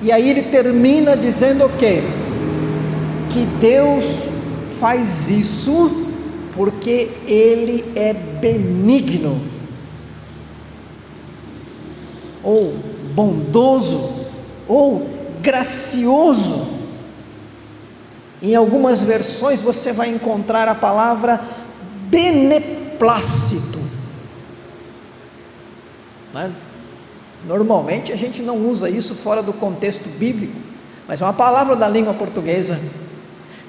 E 0.00 0.10
aí 0.10 0.30
ele 0.30 0.44
termina 0.44 1.14
dizendo 1.18 1.66
o 1.66 1.76
quê? 1.76 2.02
Que 3.28 3.44
Deus 3.60 4.29
faz 4.80 5.28
isso 5.28 6.08
porque 6.54 7.10
Ele 7.26 7.92
é 7.94 8.12
benigno, 8.12 9.40
ou 12.42 12.74
bondoso, 13.14 14.26
ou 14.66 15.06
gracioso. 15.42 16.66
Em 18.42 18.54
algumas 18.54 19.04
versões 19.04 19.60
você 19.60 19.92
vai 19.92 20.08
encontrar 20.08 20.66
a 20.66 20.74
palavra 20.74 21.40
beneplácito. 22.08 23.78
Né? 26.32 26.50
Normalmente 27.46 28.12
a 28.12 28.16
gente 28.16 28.42
não 28.42 28.56
usa 28.66 28.88
isso 28.88 29.14
fora 29.14 29.42
do 29.42 29.52
contexto 29.52 30.08
bíblico, 30.08 30.56
mas 31.06 31.20
é 31.20 31.24
uma 31.24 31.34
palavra 31.34 31.76
da 31.76 31.86
língua 31.86 32.14
portuguesa 32.14 32.80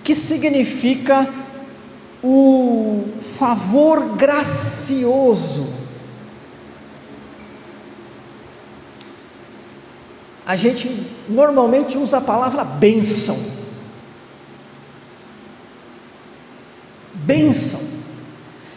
que 0.04 0.16
significa 0.16 1.32
o 2.24 3.04
favor 3.20 4.16
gracioso. 4.16 5.74
A 10.46 10.56
gente 10.56 11.08
normalmente 11.30 11.98
usa 11.98 12.18
a 12.18 12.22
palavra 12.22 12.64
bênção. 12.64 13.38
Bênção. 17.14 17.80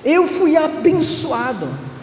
Eu 0.05 0.29
fui 0.29 0.57
abençoado. 0.57 1.94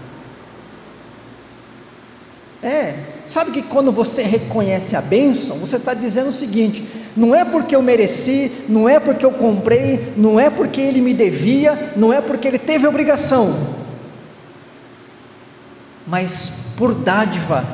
É, 2.63 2.95
sabe 3.25 3.49
que 3.49 3.63
quando 3.63 3.91
você 3.91 4.21
reconhece 4.21 4.95
a 4.95 5.01
bênção, 5.01 5.57
você 5.57 5.77
está 5.77 5.95
dizendo 5.95 6.27
o 6.27 6.31
seguinte: 6.31 6.85
não 7.17 7.33
é 7.33 7.43
porque 7.43 7.75
eu 7.75 7.81
mereci, 7.81 8.51
não 8.69 8.87
é 8.87 8.99
porque 8.99 9.25
eu 9.25 9.31
comprei, 9.31 10.13
não 10.15 10.39
é 10.39 10.49
porque 10.49 10.79
ele 10.79 11.01
me 11.01 11.13
devia, 11.13 11.93
não 11.95 12.13
é 12.13 12.21
porque 12.21 12.47
ele 12.47 12.59
teve 12.59 12.85
obrigação, 12.85 13.75
mas 16.05 16.51
por 16.77 16.93
dádiva, 16.93 17.65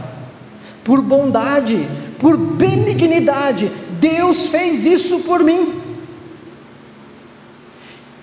por 0.86 1.02
bondade, 1.02 1.86
por 2.18 2.38
benignidade, 2.38 3.70
Deus 4.00 4.48
fez 4.48 4.86
isso 4.86 5.20
por 5.20 5.44
mim. 5.44 5.87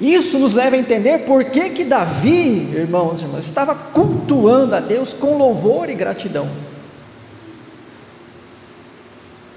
Isso 0.01 0.39
nos 0.39 0.55
leva 0.55 0.77
a 0.77 0.79
entender 0.79 1.19
por 1.21 1.45
que, 1.45 1.71
que 1.71 1.85
Davi, 1.85 2.71
irmãos 2.75 3.21
e 3.21 3.25
irmãs, 3.25 3.45
estava 3.45 3.75
cultuando 3.75 4.75
a 4.75 4.81
Deus 4.81 5.13
com 5.13 5.39
louvor 5.39 5.89
e 5.89 5.95
gratidão. 5.95 6.49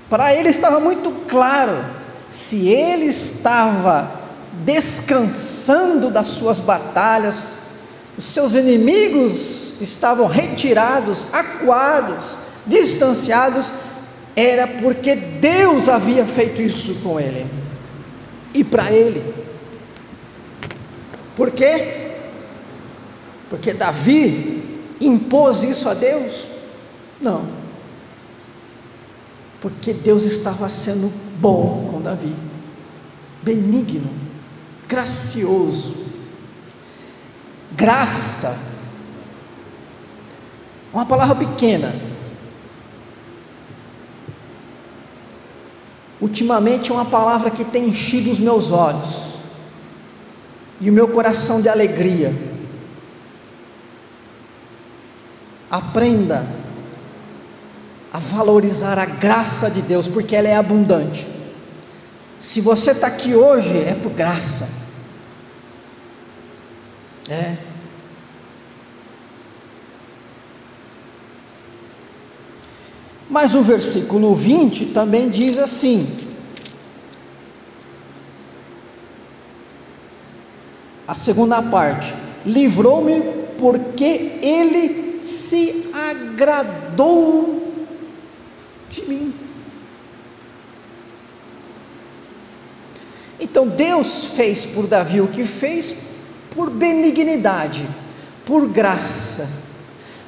Para 0.10 0.34
ele 0.34 0.50
estava 0.50 0.80
muito 0.80 1.12
claro, 1.28 1.84
se 2.30 2.68
ele 2.68 3.06
estava 3.06 4.12
descansando 4.64 6.10
das 6.10 6.28
suas 6.30 6.60
batalhas, 6.60 7.58
os 8.18 8.26
seus 8.26 8.54
inimigos 8.54 9.74
estavam 9.82 10.28
retirados, 10.28 11.28
acuados, 11.32 12.38
distanciados, 12.66 13.72
era 14.36 14.68
porque 14.68 15.16
Deus 15.16 15.90
havia 15.90 16.26
feito 16.26 16.62
isso 16.62 16.96
com 17.04 17.20
ele 17.20 17.46
e 18.54 18.64
para 18.64 18.92
ele. 18.92 19.34
Por 21.38 21.52
quê? 21.52 22.16
Porque 23.48 23.72
Davi 23.72 24.82
impôs 25.00 25.62
isso 25.62 25.88
a 25.88 25.94
Deus? 25.94 26.48
Não. 27.22 27.48
Porque 29.62 29.94
Deus 29.94 30.24
estava 30.24 30.68
sendo 30.68 31.14
bom 31.40 31.88
com 31.92 32.02
Davi, 32.02 32.36
benigno, 33.44 34.10
gracioso. 34.88 35.96
Graça, 37.72 38.58
uma 40.92 41.06
palavra 41.06 41.36
pequena. 41.36 41.94
Ultimamente 46.20 46.90
é 46.90 46.94
uma 46.96 47.06
palavra 47.06 47.52
que 47.52 47.64
tem 47.64 47.90
enchido 47.90 48.32
os 48.32 48.40
meus 48.40 48.72
olhos 48.72 49.37
e 50.80 50.90
o 50.90 50.94
meu 50.94 51.08
coração 51.08 51.62
de 51.62 51.70
alegria. 51.70 52.34
Aprenda 55.70 56.48
a 58.12 58.20
valorizar 58.20 58.98
a 58.98 59.06
graça 59.06 59.70
de 59.70 59.82
Deus, 59.82 60.08
porque 60.08 60.36
ela 60.36 60.48
é 60.48 60.56
abundante. 60.56 61.28
Se 62.40 62.62
você 62.62 62.92
está 62.92 63.08
aqui 63.08 63.36
hoje, 63.36 63.78
é 63.84 63.94
por 63.96 64.12
graça. 64.12 64.68
É. 67.28 67.58
Mas 73.30 73.54
o 73.54 73.62
versículo 73.62 74.34
20 74.34 74.88
também 74.88 75.30
diz 75.30 75.58
assim: 75.58 76.08
A 81.08 81.16
segunda 81.16 81.62
parte, 81.62 82.14
livrou-me 82.46 83.22
porque 83.58 84.40
ele 84.42 85.16
se 85.20 85.90
agradou 85.94 87.74
de 88.90 89.04
mim. 89.08 89.34
Então 93.40 93.68
Deus 93.68 94.26
fez 94.26 94.66
por 94.66 94.88
Davi 94.88 95.22
o 95.22 95.28
que 95.28 95.44
fez 95.44 95.96
por 96.52 96.70
benignidade, 96.70 97.88
por 98.46 98.68
graça, 98.68 99.48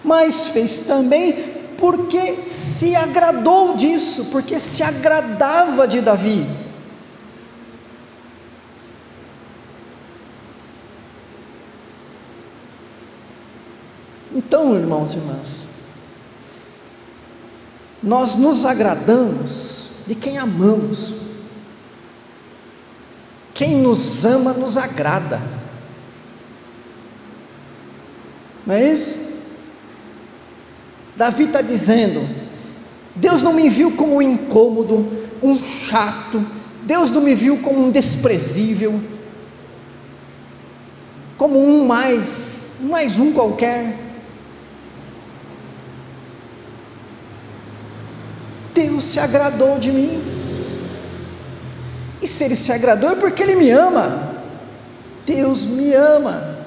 mas 0.04 0.48
fez 0.48 0.80
também 0.80 1.58
porque 1.78 2.44
se 2.44 2.96
agradou 2.96 3.76
disso, 3.76 4.26
porque 4.26 4.60
se 4.60 4.84
agradava 4.84 5.88
de 5.88 6.02
Davi. 6.02 6.46
Então, 14.50 14.76
irmãos 14.76 15.14
e 15.14 15.18
irmãs, 15.18 15.64
nós 18.02 18.36
nos 18.36 18.66
agradamos 18.66 19.92
de 20.08 20.16
quem 20.16 20.40
amamos. 20.40 21.14
Quem 23.54 23.76
nos 23.76 24.26
ama 24.26 24.52
nos 24.52 24.76
agrada. 24.76 25.40
Não 28.66 28.74
é 28.74 28.92
isso? 28.92 29.20
Davi 31.16 31.44
está 31.44 31.62
dizendo: 31.62 32.28
Deus 33.16 33.44
não 33.44 33.54
me 33.54 33.70
viu 33.70 33.96
como 33.96 34.16
um 34.16 34.22
incômodo, 34.22 35.28
um 35.44 35.56
chato, 35.60 36.44
Deus 36.82 37.12
não 37.12 37.22
me 37.22 37.36
viu 37.36 37.60
como 37.60 37.86
um 37.86 37.92
desprezível, 37.92 39.00
como 41.38 41.64
um 41.64 41.86
mais, 41.86 42.72
mais 42.80 43.20
um 43.20 43.32
qualquer. 43.32 44.09
Se 49.02 49.20
agradou 49.20 49.80
de 49.80 49.92
mim. 49.92 50.22
E 52.22 52.28
se 52.28 52.44
Ele 52.44 52.56
se 52.56 52.72
agradou 52.72 53.12
é 53.12 53.16
porque 53.16 53.44
Ele 53.44 53.56
me 53.56 53.70
ama. 53.70 54.30
Deus 55.26 55.66
me 55.66 55.94
ama. 55.94 56.58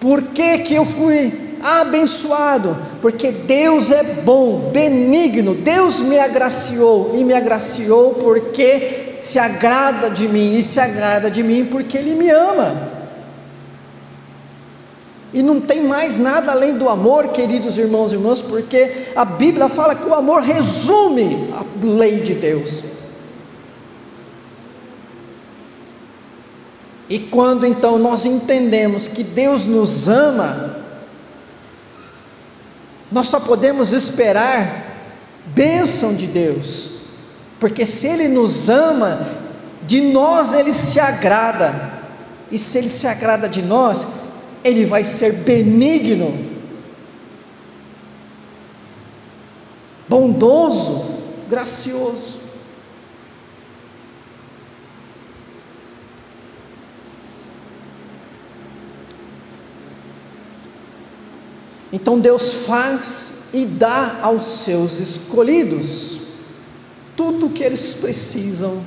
Por 0.00 0.22
que, 0.22 0.58
que 0.58 0.74
eu 0.74 0.84
fui 0.84 1.56
abençoado? 1.62 2.78
Porque 3.02 3.32
Deus 3.32 3.90
é 3.90 4.02
bom, 4.02 4.70
benigno. 4.72 5.54
Deus 5.54 6.00
me 6.00 6.18
agraciou 6.18 7.16
e 7.16 7.24
me 7.24 7.34
agraciou 7.34 8.14
porque 8.14 9.16
se 9.20 9.38
agrada 9.38 10.08
de 10.08 10.28
mim 10.28 10.56
e 10.56 10.62
se 10.62 10.78
agrada 10.78 11.30
de 11.30 11.42
mim 11.42 11.64
porque 11.64 11.98
Ele 11.98 12.14
me 12.14 12.30
ama. 12.30 12.97
E 15.38 15.42
não 15.42 15.60
tem 15.60 15.84
mais 15.84 16.18
nada 16.18 16.50
além 16.50 16.76
do 16.76 16.88
amor, 16.88 17.28
queridos 17.28 17.78
irmãos 17.78 18.10
e 18.10 18.16
irmãs, 18.16 18.42
porque 18.42 19.06
a 19.14 19.24
Bíblia 19.24 19.68
fala 19.68 19.94
que 19.94 20.04
o 20.04 20.12
amor 20.12 20.42
resume 20.42 21.48
a 21.52 21.86
lei 21.86 22.18
de 22.18 22.34
Deus. 22.34 22.82
E 27.08 27.20
quando 27.20 27.64
então 27.64 28.00
nós 28.00 28.26
entendemos 28.26 29.06
que 29.06 29.22
Deus 29.22 29.64
nos 29.64 30.08
ama, 30.08 30.78
nós 33.08 33.28
só 33.28 33.38
podemos 33.38 33.92
esperar 33.92 34.92
bênção 35.46 36.14
de 36.14 36.26
Deus, 36.26 36.90
porque 37.60 37.86
se 37.86 38.08
Ele 38.08 38.26
nos 38.26 38.68
ama, 38.68 39.24
de 39.86 40.00
nós 40.00 40.52
Ele 40.52 40.72
se 40.72 40.98
agrada, 40.98 41.92
e 42.50 42.58
se 42.58 42.76
Ele 42.76 42.88
se 42.88 43.06
agrada 43.06 43.48
de 43.48 43.62
nós, 43.62 44.04
ele 44.64 44.84
vai 44.84 45.04
ser 45.04 45.32
benigno, 45.32 46.46
bondoso, 50.08 51.04
gracioso. 51.48 52.40
Então 61.92 62.18
Deus 62.18 62.52
faz 62.66 63.44
e 63.52 63.64
dá 63.64 64.18
aos 64.20 64.64
seus 64.64 64.98
escolhidos 64.98 66.20
tudo 67.16 67.46
o 67.46 67.50
que 67.50 67.64
eles 67.64 67.94
precisam 67.94 68.84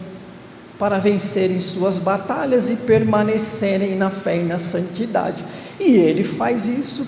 para 0.82 0.98
vencerem 0.98 1.60
suas 1.60 2.00
batalhas 2.00 2.72
e 2.72 2.76
permanecerem 2.76 3.96
na 3.96 4.10
fé 4.10 4.38
e 4.38 4.44
na 4.44 4.58
santidade. 4.58 5.46
E 5.80 5.92
ele 5.92 6.24
faz 6.24 6.68
isso, 6.68 7.06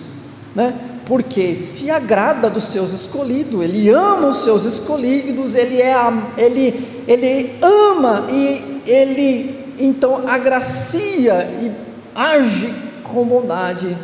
né? 0.55 0.75
Porque 1.07 1.55
se 1.55 1.89
agrada 1.89 2.51
dos 2.51 2.65
seus 2.65 2.91
escolhidos, 2.91 3.63
ele 3.63 3.89
ama 3.89 4.27
os 4.27 4.43
seus 4.43 4.63
escolhidos, 4.63 5.55
ele 5.55 5.81
é 5.81 5.95
ele 6.38 7.03
ele 7.07 7.57
ama 7.63 8.27
e 8.29 8.83
ele 8.86 9.73
então 9.79 10.21
agracia 10.27 11.49
e 11.59 11.71
age 12.13 12.71
com 13.03 13.25
bondade 13.25 13.97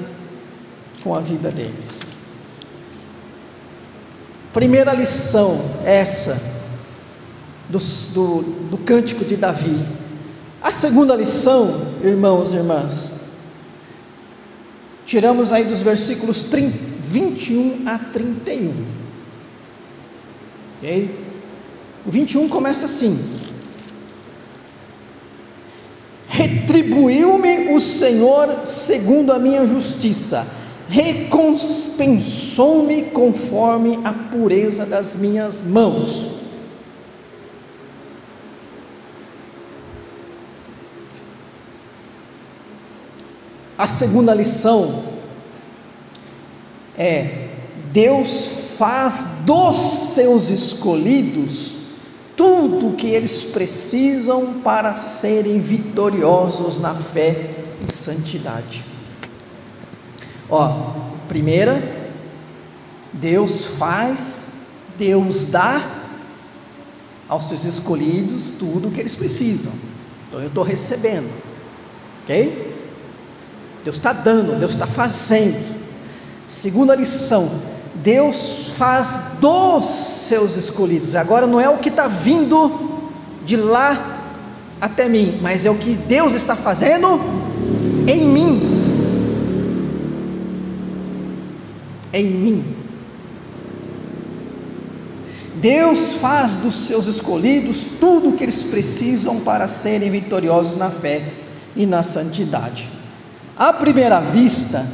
com 1.03 1.13
a 1.13 1.19
vida 1.19 1.51
deles. 1.51 2.17
Primeira 4.51 4.93
lição, 4.93 5.61
essa, 5.85 6.58
do, 7.69 7.79
do, 8.13 8.41
do 8.71 8.77
cântico 8.77 9.23
de 9.23 9.35
Davi. 9.35 9.85
A 10.61 10.71
segunda 10.71 11.15
lição, 11.15 11.87
irmãos 12.03 12.53
e 12.53 12.57
irmãs, 12.57 13.13
tiramos 15.05 15.51
aí 15.51 15.63
dos 15.63 15.81
versículos 15.81 16.43
30, 16.43 16.77
21 17.01 17.83
a 17.85 17.97
31. 17.97 18.73
Ok? 20.77 21.15
O 22.05 22.11
21 22.11 22.49
começa 22.49 22.85
assim: 22.85 23.17
Retribuiu-me 26.27 27.73
o 27.73 27.79
Senhor 27.79 28.65
segundo 28.65 29.31
a 29.31 29.39
minha 29.39 29.65
justiça 29.65 30.45
recompensou-me 30.89 33.03
conforme 33.03 33.99
a 34.03 34.11
pureza 34.11 34.87
das 34.87 35.15
minhas 35.15 35.63
mãos. 35.63 36.38
A 43.79 43.87
segunda 43.87 44.33
lição 44.33 45.05
é: 46.97 47.47
Deus 47.93 48.73
faz 48.77 49.25
dos 49.45 49.77
seus 50.13 50.49
escolhidos 50.49 51.77
tudo 52.35 52.89
o 52.89 52.93
que 52.97 53.07
eles 53.07 53.45
precisam 53.45 54.55
para 54.61 54.97
serem 54.97 55.61
vitoriosos 55.61 56.77
na 56.77 56.93
fé 56.93 57.55
e 57.81 57.89
santidade. 57.89 58.83
Ó, 60.49 60.91
primeira, 61.29 62.11
Deus 63.13 63.65
faz, 63.65 64.55
Deus 64.97 65.45
dá 65.45 65.89
aos 67.29 67.47
seus 67.47 67.63
escolhidos 67.63 68.49
tudo 68.49 68.89
o 68.89 68.91
que 68.91 68.99
eles 68.99 69.15
precisam. 69.15 69.71
Então 70.27 70.41
eu 70.41 70.47
estou 70.47 70.65
recebendo, 70.65 71.29
ok? 72.23 72.68
Deus 73.83 73.97
está 73.97 74.13
dando, 74.13 74.59
Deus 74.59 74.71
está 74.71 74.87
fazendo. 74.87 75.57
Segunda 76.45 76.95
lição: 76.95 77.49
Deus 77.95 78.73
faz 78.77 79.17
dos 79.39 79.85
seus 79.85 80.55
escolhidos. 80.55 81.15
Agora 81.15 81.47
não 81.47 81.59
é 81.59 81.69
o 81.69 81.77
que 81.77 81.89
está 81.89 82.07
vindo 82.07 82.99
de 83.45 83.55
lá 83.55 84.17
até 84.79 85.07
mim, 85.07 85.39
mas 85.41 85.65
é 85.65 85.69
o 85.69 85.75
que 85.75 85.95
Deus 85.95 86.33
está 86.33 86.55
fazendo 86.55 87.19
em 88.07 88.25
mim. 88.25 88.79
em 92.13 92.25
mim. 92.25 92.75
Deus 95.55 96.15
faz 96.15 96.55
dos 96.57 96.75
seus 96.75 97.05
escolhidos 97.05 97.87
tudo 97.99 98.29
o 98.29 98.33
que 98.33 98.45
eles 98.45 98.63
precisam 98.63 99.39
para 99.39 99.67
serem 99.67 100.09
vitoriosos 100.09 100.77
na 100.77 100.89
fé 100.89 101.33
e 101.75 101.85
na 101.85 102.01
santidade. 102.01 102.89
À 103.59 103.73
primeira 103.73 104.21
vista, 104.21 104.87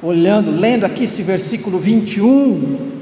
olhando, 0.00 0.52
lendo 0.52 0.86
aqui 0.86 1.04
esse 1.04 1.22
versículo 1.22 1.78
21, 1.78 2.92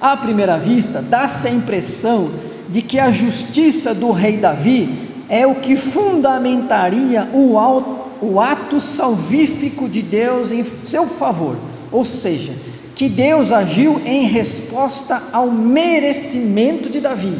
à 0.00 0.16
primeira 0.16 0.56
vista, 0.56 1.02
dá-se 1.02 1.48
a 1.48 1.50
impressão 1.50 2.30
de 2.68 2.80
que 2.80 2.98
a 2.98 3.10
justiça 3.10 3.92
do 3.92 4.12
rei 4.12 4.36
Davi 4.36 5.10
é 5.28 5.44
o 5.44 5.56
que 5.56 5.76
fundamentaria 5.76 7.28
o, 7.34 8.40
ato 8.40 8.80
salvífico 8.80 9.88
de 9.88 10.00
Deus 10.00 10.52
em 10.52 10.62
seu 10.62 11.08
favor 11.08 11.56
ou 11.94 12.04
seja, 12.04 12.52
que 12.96 13.08
Deus 13.08 13.52
agiu 13.52 14.02
em 14.04 14.26
resposta 14.26 15.22
ao 15.32 15.48
merecimento 15.48 16.90
de 16.90 17.00
Davi. 17.00 17.38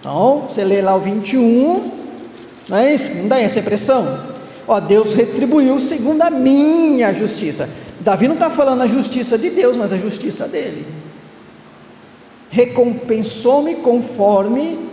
Então, 0.00 0.46
você 0.48 0.64
lê 0.64 0.80
lá 0.80 0.94
o 0.96 1.00
21, 1.00 1.90
não 2.66 2.76
é 2.78 2.94
isso? 2.94 3.14
Não 3.14 3.28
dá 3.28 3.38
essa 3.38 3.58
impressão? 3.58 4.35
Ó, 4.68 4.80
Deus 4.80 5.14
retribuiu 5.14 5.78
segundo 5.78 6.22
a 6.22 6.30
minha 6.30 7.12
justiça. 7.12 7.68
Davi 8.00 8.26
não 8.26 8.34
está 8.34 8.50
falando 8.50 8.82
a 8.82 8.86
justiça 8.86 9.38
de 9.38 9.50
Deus, 9.50 9.76
mas 9.76 9.92
a 9.92 9.96
justiça 9.96 10.48
dele. 10.48 10.86
Recompensou-me 12.50 13.76
conforme 13.76 14.90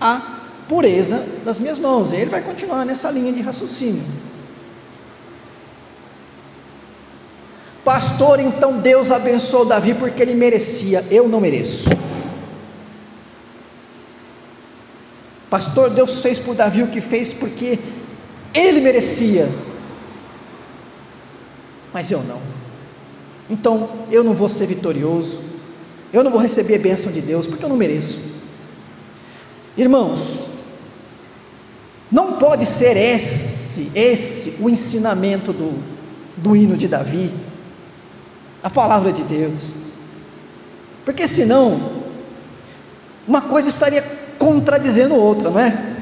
a 0.00 0.40
pureza 0.68 1.24
das 1.44 1.58
minhas 1.58 1.78
mãos. 1.78 2.12
Ele 2.12 2.30
vai 2.30 2.42
continuar 2.42 2.84
nessa 2.84 3.10
linha 3.10 3.32
de 3.32 3.40
raciocínio. 3.40 4.02
Pastor, 7.84 8.40
então 8.40 8.78
Deus 8.78 9.10
abençoou 9.10 9.66
Davi 9.66 9.92
porque 9.92 10.22
ele 10.22 10.34
merecia, 10.34 11.04
eu 11.10 11.28
não 11.28 11.40
mereço. 11.40 11.84
Pastor, 15.50 15.90
Deus 15.90 16.22
fez 16.22 16.38
por 16.38 16.54
Davi 16.54 16.82
o 16.82 16.88
que 16.88 17.00
fez 17.00 17.34
porque 17.34 17.78
ele 18.54 18.80
merecia, 18.80 19.48
mas 21.92 22.10
eu 22.10 22.22
não. 22.22 22.40
Então 23.50 24.06
eu 24.10 24.24
não 24.24 24.34
vou 24.34 24.48
ser 24.48 24.66
vitorioso, 24.66 25.40
eu 26.12 26.22
não 26.22 26.30
vou 26.30 26.40
receber 26.40 26.76
a 26.76 26.78
bênção 26.78 27.12
de 27.12 27.20
Deus 27.20 27.46
porque 27.46 27.64
eu 27.64 27.68
não 27.68 27.76
mereço. 27.76 28.20
Irmãos, 29.76 30.46
não 32.10 32.34
pode 32.34 32.64
ser 32.64 32.96
esse, 32.96 33.90
esse 33.94 34.54
o 34.60 34.70
ensinamento 34.70 35.52
do, 35.52 35.82
do 36.36 36.54
hino 36.54 36.76
de 36.76 36.86
Davi 36.86 37.32
a 38.64 38.70
palavra 38.70 39.12
de 39.12 39.22
Deus. 39.22 39.74
Porque 41.04 41.26
senão, 41.26 42.02
uma 43.28 43.42
coisa 43.42 43.68
estaria 43.68 44.02
contradizendo 44.38 45.14
outra, 45.14 45.50
não 45.50 45.60
é? 45.60 45.96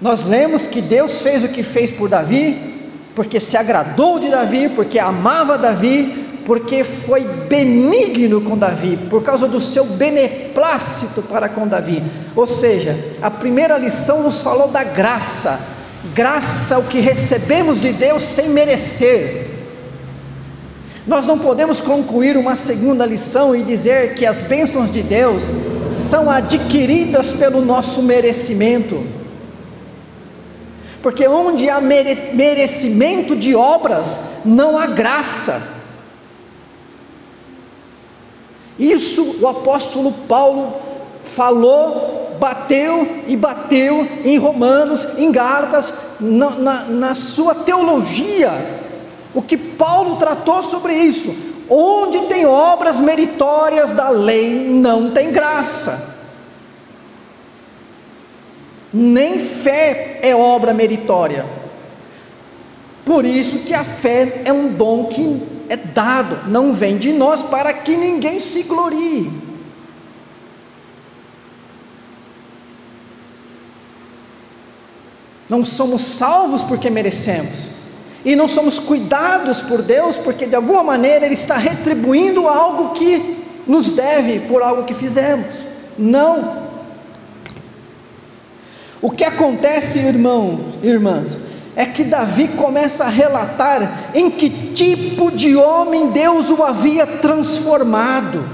Nós 0.00 0.24
lemos 0.24 0.66
que 0.66 0.80
Deus 0.80 1.20
fez 1.22 1.42
o 1.42 1.48
que 1.48 1.62
fez 1.62 1.90
por 1.90 2.08
Davi, 2.08 2.78
porque 3.14 3.40
se 3.40 3.56
agradou 3.56 4.18
de 4.18 4.30
Davi, 4.30 4.68
porque 4.68 4.98
amava 4.98 5.58
Davi, 5.58 6.26
porque 6.44 6.84
foi 6.84 7.24
benigno 7.24 8.40
com 8.40 8.56
Davi, 8.56 8.96
por 9.10 9.22
causa 9.22 9.46
do 9.46 9.60
seu 9.60 9.84
beneplácito 9.84 11.20
para 11.20 11.48
com 11.48 11.66
Davi. 11.66 12.02
Ou 12.34 12.46
seja, 12.46 12.96
a 13.20 13.30
primeira 13.30 13.76
lição 13.76 14.22
nos 14.22 14.40
falou 14.40 14.68
da 14.68 14.82
graça, 14.84 15.60
graça 16.14 16.78
o 16.78 16.84
que 16.84 17.00
recebemos 17.00 17.80
de 17.80 17.92
Deus 17.92 18.22
sem 18.22 18.48
merecer. 18.48 19.46
Nós 21.06 21.26
não 21.26 21.38
podemos 21.38 21.80
concluir 21.80 22.36
uma 22.36 22.54
segunda 22.54 23.04
lição 23.04 23.56
e 23.56 23.62
dizer 23.62 24.14
que 24.14 24.24
as 24.24 24.42
bênçãos 24.42 24.90
de 24.90 25.02
Deus 25.02 25.50
são 25.90 26.30
adquiridas 26.30 27.32
pelo 27.32 27.60
nosso 27.60 28.00
merecimento. 28.00 29.04
Porque 31.08 31.26
onde 31.26 31.70
há 31.70 31.80
mere 31.80 32.34
merecimento 32.34 33.34
de 33.34 33.54
obras, 33.56 34.20
não 34.44 34.78
há 34.78 34.84
graça. 34.84 35.62
Isso 38.78 39.36
o 39.40 39.48
apóstolo 39.48 40.12
Paulo 40.12 40.74
falou, 41.24 42.36
bateu 42.38 43.22
e 43.26 43.34
bateu 43.38 44.06
em 44.22 44.36
Romanos, 44.36 45.08
em 45.16 45.32
Gálatas, 45.32 45.94
na, 46.20 46.50
na, 46.50 46.84
na 46.84 47.14
sua 47.14 47.54
teologia 47.54 48.50
o 49.34 49.40
que 49.40 49.56
Paulo 49.56 50.16
tratou 50.16 50.62
sobre 50.62 50.92
isso. 50.92 51.34
Onde 51.70 52.20
tem 52.26 52.44
obras 52.44 53.00
meritórias 53.00 53.94
da 53.94 54.10
lei, 54.10 54.68
não 54.68 55.10
tem 55.12 55.32
graça. 55.32 56.17
Nem 58.92 59.38
fé 59.38 60.18
é 60.22 60.34
obra 60.34 60.72
meritória. 60.72 61.46
Por 63.04 63.24
isso 63.24 63.60
que 63.60 63.74
a 63.74 63.84
fé 63.84 64.42
é 64.44 64.52
um 64.52 64.68
dom 64.68 65.06
que 65.06 65.42
é 65.68 65.76
dado, 65.76 66.48
não 66.48 66.72
vem 66.72 66.96
de 66.96 67.12
nós 67.12 67.42
para 67.42 67.72
que 67.72 67.96
ninguém 67.96 68.40
se 68.40 68.62
glorie. 68.62 69.30
Não 75.48 75.64
somos 75.64 76.02
salvos 76.02 76.62
porque 76.62 76.90
merecemos 76.90 77.70
e 78.24 78.36
não 78.36 78.46
somos 78.46 78.78
cuidados 78.78 79.62
por 79.62 79.80
Deus, 79.80 80.18
porque 80.18 80.46
de 80.46 80.54
alguma 80.54 80.82
maneira 80.82 81.24
Ele 81.24 81.34
está 81.34 81.56
retribuindo 81.56 82.46
algo 82.46 82.90
que 82.90 83.38
nos 83.66 83.90
deve 83.90 84.40
por 84.40 84.62
algo 84.62 84.84
que 84.84 84.94
fizemos. 84.94 85.66
Não. 85.96 86.67
O 89.00 89.10
que 89.10 89.24
acontece, 89.24 89.98
irmãos, 89.98 90.78
irmãs, 90.82 91.38
é 91.76 91.86
que 91.86 92.02
Davi 92.02 92.48
começa 92.48 93.04
a 93.04 93.08
relatar 93.08 94.10
em 94.14 94.30
que 94.30 94.50
tipo 94.72 95.30
de 95.30 95.54
homem 95.54 96.08
Deus 96.08 96.50
o 96.50 96.62
havia 96.62 97.06
transformado. 97.06 98.48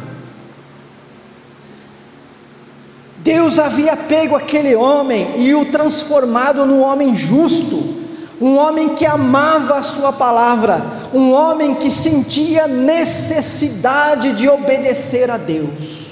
Deus 3.18 3.58
havia 3.58 3.96
pego 3.96 4.36
aquele 4.36 4.74
homem 4.74 5.40
e 5.40 5.54
o 5.54 5.64
transformado 5.66 6.66
num 6.66 6.82
homem 6.82 7.16
justo 7.16 8.04
um 8.40 8.58
homem 8.58 8.90
que 8.90 9.06
amava 9.06 9.76
a 9.76 9.82
sua 9.82 10.12
palavra, 10.12 10.84
um 11.12 11.32
homem 11.32 11.74
que 11.74 11.88
sentia 11.88 12.66
necessidade 12.66 14.32
de 14.32 14.48
obedecer 14.48 15.30
a 15.30 15.36
Deus. 15.36 16.03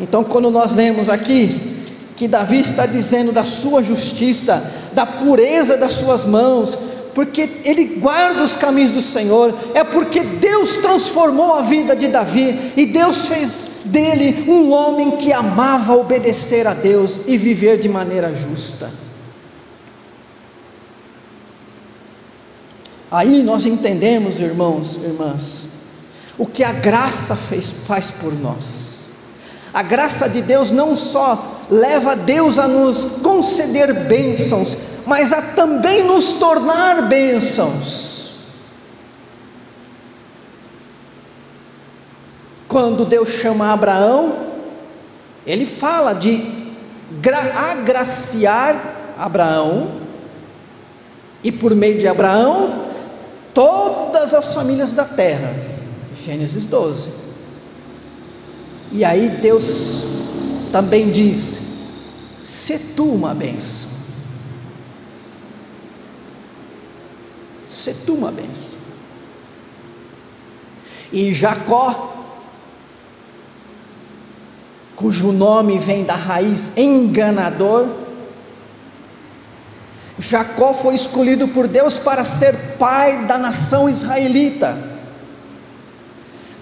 Então, 0.00 0.22
quando 0.22 0.50
nós 0.50 0.72
vemos 0.72 1.08
aqui 1.08 1.76
que 2.14 2.26
Davi 2.26 2.60
está 2.60 2.86
dizendo 2.86 3.32
da 3.32 3.44
sua 3.44 3.82
justiça, 3.82 4.72
da 4.92 5.06
pureza 5.06 5.76
das 5.76 5.92
suas 5.92 6.24
mãos, 6.24 6.76
porque 7.14 7.60
ele 7.64 7.84
guarda 7.84 8.42
os 8.42 8.54
caminhos 8.54 8.90
do 8.90 9.00
Senhor, 9.00 9.54
é 9.74 9.82
porque 9.82 10.22
Deus 10.22 10.76
transformou 10.76 11.54
a 11.54 11.62
vida 11.62 11.96
de 11.96 12.08
Davi 12.08 12.72
e 12.76 12.86
Deus 12.86 13.26
fez 13.26 13.68
dele 13.84 14.44
um 14.48 14.70
homem 14.70 15.12
que 15.12 15.32
amava 15.32 15.96
obedecer 15.96 16.66
a 16.66 16.74
Deus 16.74 17.20
e 17.26 17.36
viver 17.36 17.78
de 17.78 17.88
maneira 17.88 18.34
justa. 18.34 18.90
Aí 23.10 23.42
nós 23.42 23.64
entendemos, 23.64 24.38
irmãos, 24.38 24.96
irmãs, 24.96 25.68
o 26.36 26.46
que 26.46 26.62
a 26.62 26.72
graça 26.72 27.34
fez, 27.34 27.74
faz 27.86 28.10
por 28.10 28.32
nós. 28.32 28.87
A 29.72 29.82
graça 29.82 30.28
de 30.28 30.40
Deus 30.40 30.70
não 30.70 30.96
só 30.96 31.58
leva 31.70 32.16
Deus 32.16 32.58
a 32.58 32.66
nos 32.66 33.04
conceder 33.22 33.92
bênçãos, 33.92 34.76
mas 35.06 35.32
a 35.32 35.42
também 35.42 36.02
nos 36.04 36.32
tornar 36.32 37.02
bênçãos. 37.08 38.34
Quando 42.66 43.04
Deus 43.04 43.28
chama 43.30 43.72
Abraão, 43.72 44.48
ele 45.46 45.64
fala 45.64 46.12
de 46.12 46.74
agraciar 47.72 49.14
Abraão, 49.18 50.02
e 51.42 51.50
por 51.50 51.74
meio 51.74 51.98
de 51.98 52.06
Abraão, 52.06 52.86
todas 53.54 54.34
as 54.34 54.52
famílias 54.52 54.92
da 54.92 55.04
terra. 55.04 55.54
Gênesis 56.12 56.66
12. 56.66 57.27
E 58.90 59.04
aí 59.04 59.28
Deus 59.28 60.04
também 60.72 61.10
diz: 61.10 61.60
se 62.42 62.78
tu 62.78 63.04
uma 63.04 63.34
benção. 63.34 63.90
Se 67.66 67.92
tu 67.92 68.14
uma 68.14 68.32
benção. 68.32 68.78
E 71.12 71.32
Jacó, 71.32 72.14
cujo 74.96 75.32
nome 75.32 75.78
vem 75.78 76.04
da 76.04 76.14
raiz 76.16 76.76
enganador, 76.76 77.88
Jacó 80.18 80.74
foi 80.74 80.94
escolhido 80.94 81.48
por 81.48 81.68
Deus 81.68 81.98
para 81.98 82.24
ser 82.24 82.76
pai 82.78 83.24
da 83.26 83.38
nação 83.38 83.88
israelita. 83.88 84.87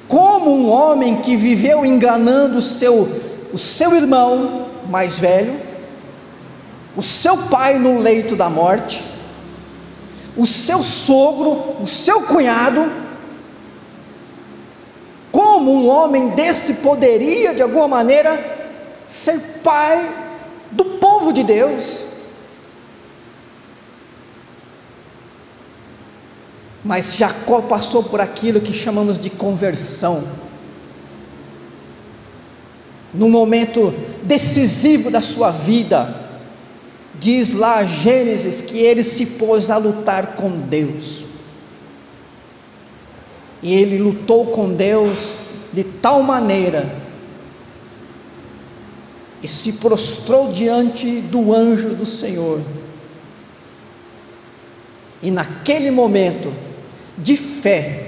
Como 0.08 0.50
um 0.50 0.70
homem 0.70 1.16
que 1.16 1.36
viveu 1.36 1.84
enganando 1.84 2.58
o 2.58 2.62
seu, 2.62 3.08
o 3.52 3.58
seu 3.58 3.94
irmão 3.94 4.66
mais 4.88 5.18
velho, 5.18 5.60
o 6.96 7.02
seu 7.02 7.36
pai 7.36 7.78
no 7.78 7.98
leito 7.98 8.36
da 8.36 8.48
morte, 8.48 9.04
o 10.36 10.46
seu 10.46 10.82
sogro, 10.82 11.76
o 11.82 11.86
seu 11.86 12.22
cunhado, 12.22 12.90
como 15.32 15.72
um 15.72 15.88
homem 15.88 16.28
desse 16.28 16.74
poderia 16.74 17.54
de 17.54 17.60
alguma 17.60 17.88
maneira 17.88 18.38
ser 19.06 19.38
pai 19.62 20.08
do 20.70 20.84
povo 20.84 21.32
de 21.32 21.42
Deus? 21.42 22.04
Mas 26.86 27.16
Jacó 27.16 27.62
passou 27.62 28.04
por 28.04 28.20
aquilo 28.20 28.60
que 28.60 28.72
chamamos 28.72 29.18
de 29.18 29.28
conversão. 29.28 30.22
No 33.12 33.28
momento 33.28 33.92
decisivo 34.22 35.10
da 35.10 35.20
sua 35.20 35.50
vida, 35.50 36.28
diz 37.18 37.52
lá 37.52 37.82
Gênesis 37.82 38.60
que 38.60 38.78
ele 38.78 39.02
se 39.02 39.26
pôs 39.26 39.68
a 39.68 39.76
lutar 39.78 40.36
com 40.36 40.48
Deus. 40.60 41.24
E 43.60 43.74
ele 43.74 43.98
lutou 43.98 44.46
com 44.52 44.72
Deus 44.72 45.40
de 45.72 45.82
tal 45.82 46.22
maneira 46.22 46.94
e 49.42 49.48
se 49.48 49.72
prostrou 49.72 50.52
diante 50.52 51.20
do 51.20 51.52
anjo 51.52 51.96
do 51.96 52.06
Senhor. 52.06 52.60
E 55.20 55.32
naquele 55.32 55.90
momento, 55.90 56.52
de 57.18 57.36
fé, 57.36 58.06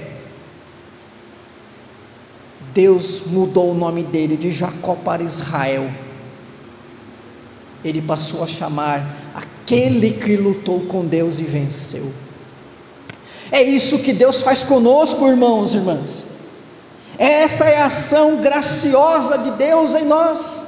Deus 2.73 3.23
mudou 3.25 3.71
o 3.71 3.73
nome 3.73 4.03
dele 4.03 4.37
de 4.37 4.51
Jacó 4.51 4.95
para 4.95 5.23
Israel. 5.23 5.89
Ele 7.83 8.01
passou 8.01 8.43
a 8.43 8.47
chamar 8.47 9.31
aquele 9.33 10.11
que 10.13 10.35
lutou 10.35 10.81
com 10.81 11.05
Deus 11.05 11.39
e 11.39 11.43
venceu. 11.43 12.11
É 13.51 13.63
isso 13.63 13.99
que 13.99 14.13
Deus 14.13 14.41
faz 14.41 14.61
conosco, 14.61 15.27
irmãos 15.27 15.73
e 15.73 15.77
irmãs. 15.77 16.25
Essa 17.17 17.65
é 17.65 17.81
a 17.81 17.87
ação 17.87 18.37
graciosa 18.37 19.37
de 19.37 19.51
Deus 19.51 19.95
em 19.95 20.05
nós. 20.05 20.63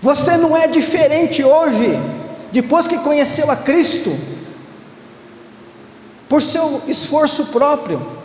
Você 0.00 0.36
não 0.36 0.56
é 0.56 0.68
diferente 0.68 1.42
hoje, 1.42 1.98
depois 2.52 2.86
que 2.86 2.98
conheceu 2.98 3.50
a 3.50 3.56
Cristo 3.56 4.16
por 6.28 6.42
seu 6.42 6.82
esforço 6.86 7.46
próprio. 7.46 8.18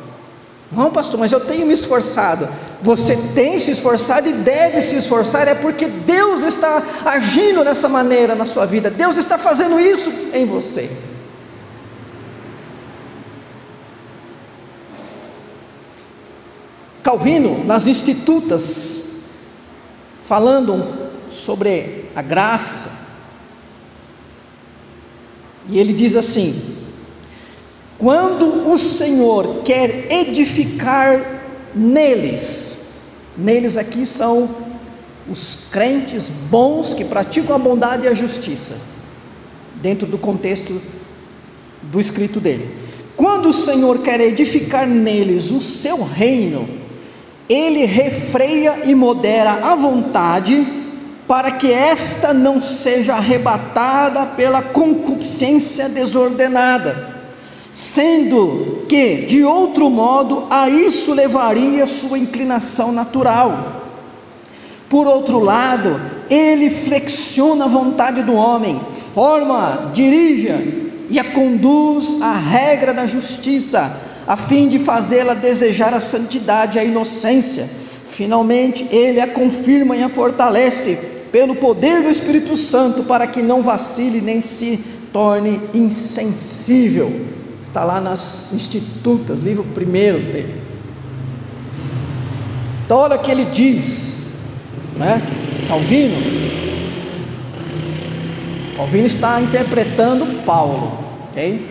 Não, 0.72 0.92
pastor, 0.92 1.20
mas 1.20 1.32
eu 1.32 1.40
tenho 1.40 1.66
me 1.66 1.74
esforçado. 1.74 2.50
Você 2.82 3.16
tem 3.36 3.60
se 3.60 3.72
esforçado 3.72 4.28
e 4.28 4.34
deve 4.34 4.82
se 4.82 4.96
esforçar, 4.96 5.48
é 5.48 5.56
porque 5.56 5.88
Deus 5.88 6.42
está 6.42 6.84
agindo 7.06 7.64
dessa 7.64 7.88
maneira 7.88 8.36
na 8.36 8.46
sua 8.46 8.66
vida, 8.66 8.90
Deus 8.90 9.16
está 9.18 9.38
fazendo 9.38 9.80
isso 9.80 10.12
em 10.34 10.46
você. 10.46 10.90
Calvino, 17.04 17.64
nas 17.66 17.86
Institutas, 17.86 19.04
falando 20.22 21.12
sobre 21.30 22.10
a 22.16 22.22
graça, 22.22 22.90
e 25.68 25.78
ele 25.80 25.94
diz 25.94 26.16
assim: 26.16 26.73
quando 27.98 28.70
o 28.70 28.78
Senhor 28.78 29.62
quer 29.64 30.12
edificar 30.12 31.42
neles, 31.76 32.78
neles 33.38 33.78
aqui 33.78 34.06
são 34.06 34.50
os 35.30 35.58
crentes 35.72 36.30
bons 36.30 36.94
que 36.94 37.06
praticam 37.06 37.56
a 37.56 37.60
bondade 37.60 38.06
e 38.06 38.10
a 38.10 38.14
justiça, 38.14 38.78
dentro 39.82 40.08
do 40.08 40.18
contexto 40.18 40.82
do 41.84 42.00
escrito 42.00 42.40
dele. 42.40 42.76
Quando 43.16 43.50
o 43.50 43.54
Senhor 43.54 44.00
quer 44.00 44.20
edificar 44.20 44.88
neles 44.88 45.52
o 45.52 45.62
seu 45.62 46.04
reino, 46.04 46.68
ele 47.48 47.86
refreia 47.86 48.82
e 48.86 48.96
modera 48.96 49.52
a 49.52 49.76
vontade, 49.76 50.82
para 51.28 51.52
que 51.52 51.72
esta 51.72 52.34
não 52.34 52.60
seja 52.60 53.14
arrebatada 53.14 54.26
pela 54.26 54.62
concupiscência 54.62 55.88
desordenada 55.88 57.13
sendo 57.74 58.86
que, 58.88 59.26
de 59.26 59.44
outro 59.44 59.90
modo, 59.90 60.46
a 60.48 60.70
isso 60.70 61.12
levaria 61.12 61.88
sua 61.88 62.20
inclinação 62.20 62.92
natural. 62.92 63.82
Por 64.88 65.08
outro 65.08 65.40
lado, 65.40 66.00
ele 66.30 66.70
flexiona 66.70 67.66
a 67.66 67.68
vontade 67.68 68.22
do 68.22 68.36
homem, 68.36 68.80
forma, 69.16 69.90
dirige 69.92 70.92
e 71.10 71.18
a 71.18 71.24
conduz 71.24 72.16
à 72.22 72.34
regra 72.34 72.94
da 72.94 73.08
justiça, 73.08 74.00
a 74.28 74.38
fim 74.38 74.68
de 74.68 74.78
fazê-la 74.78 75.34
desejar 75.34 75.96
a 75.96 76.00
santidade 76.00 76.78
e 76.78 76.82
a 76.82 76.84
inocência. 76.84 77.68
Finalmente, 78.06 78.88
ele 78.92 79.20
a 79.20 79.26
confirma 79.26 79.98
e 79.98 80.04
a 80.04 80.10
fortalece 80.10 80.96
pelo 81.32 81.56
poder 81.56 82.04
do 82.04 82.10
Espírito 82.10 82.56
Santo 82.56 83.04
para 83.04 83.26
que 83.26 83.42
não 83.42 83.64
vacile 83.64 84.22
nem 84.22 84.40
se 84.40 84.80
torne 85.12 85.60
insensível 85.74 87.43
Está 87.74 87.84
lá 87.84 88.00
nas 88.00 88.54
Institutas, 88.54 89.40
livro 89.40 89.64
primeiro 89.64 90.20
dele. 90.20 90.62
Então, 92.86 93.00
olha 93.00 93.16
o 93.16 93.20
que 93.20 93.32
ele 93.32 93.46
diz, 93.46 94.22
né? 94.96 95.20
Calvino. 95.68 96.16
Calvino 98.76 99.08
está 99.08 99.42
interpretando 99.42 100.44
Paulo, 100.46 101.00
ok? 101.30 101.68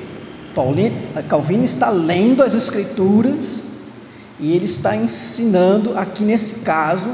Paulino, 0.57 0.97
Calvino 1.29 1.63
está 1.63 1.89
lendo 1.89 2.43
as 2.43 2.57
Escrituras 2.57 3.63
e 4.41 4.57
ele 4.57 4.65
está 4.65 4.97
ensinando, 4.97 5.97
aqui 5.97 6.25
nesse 6.25 6.57
caso, 6.65 7.11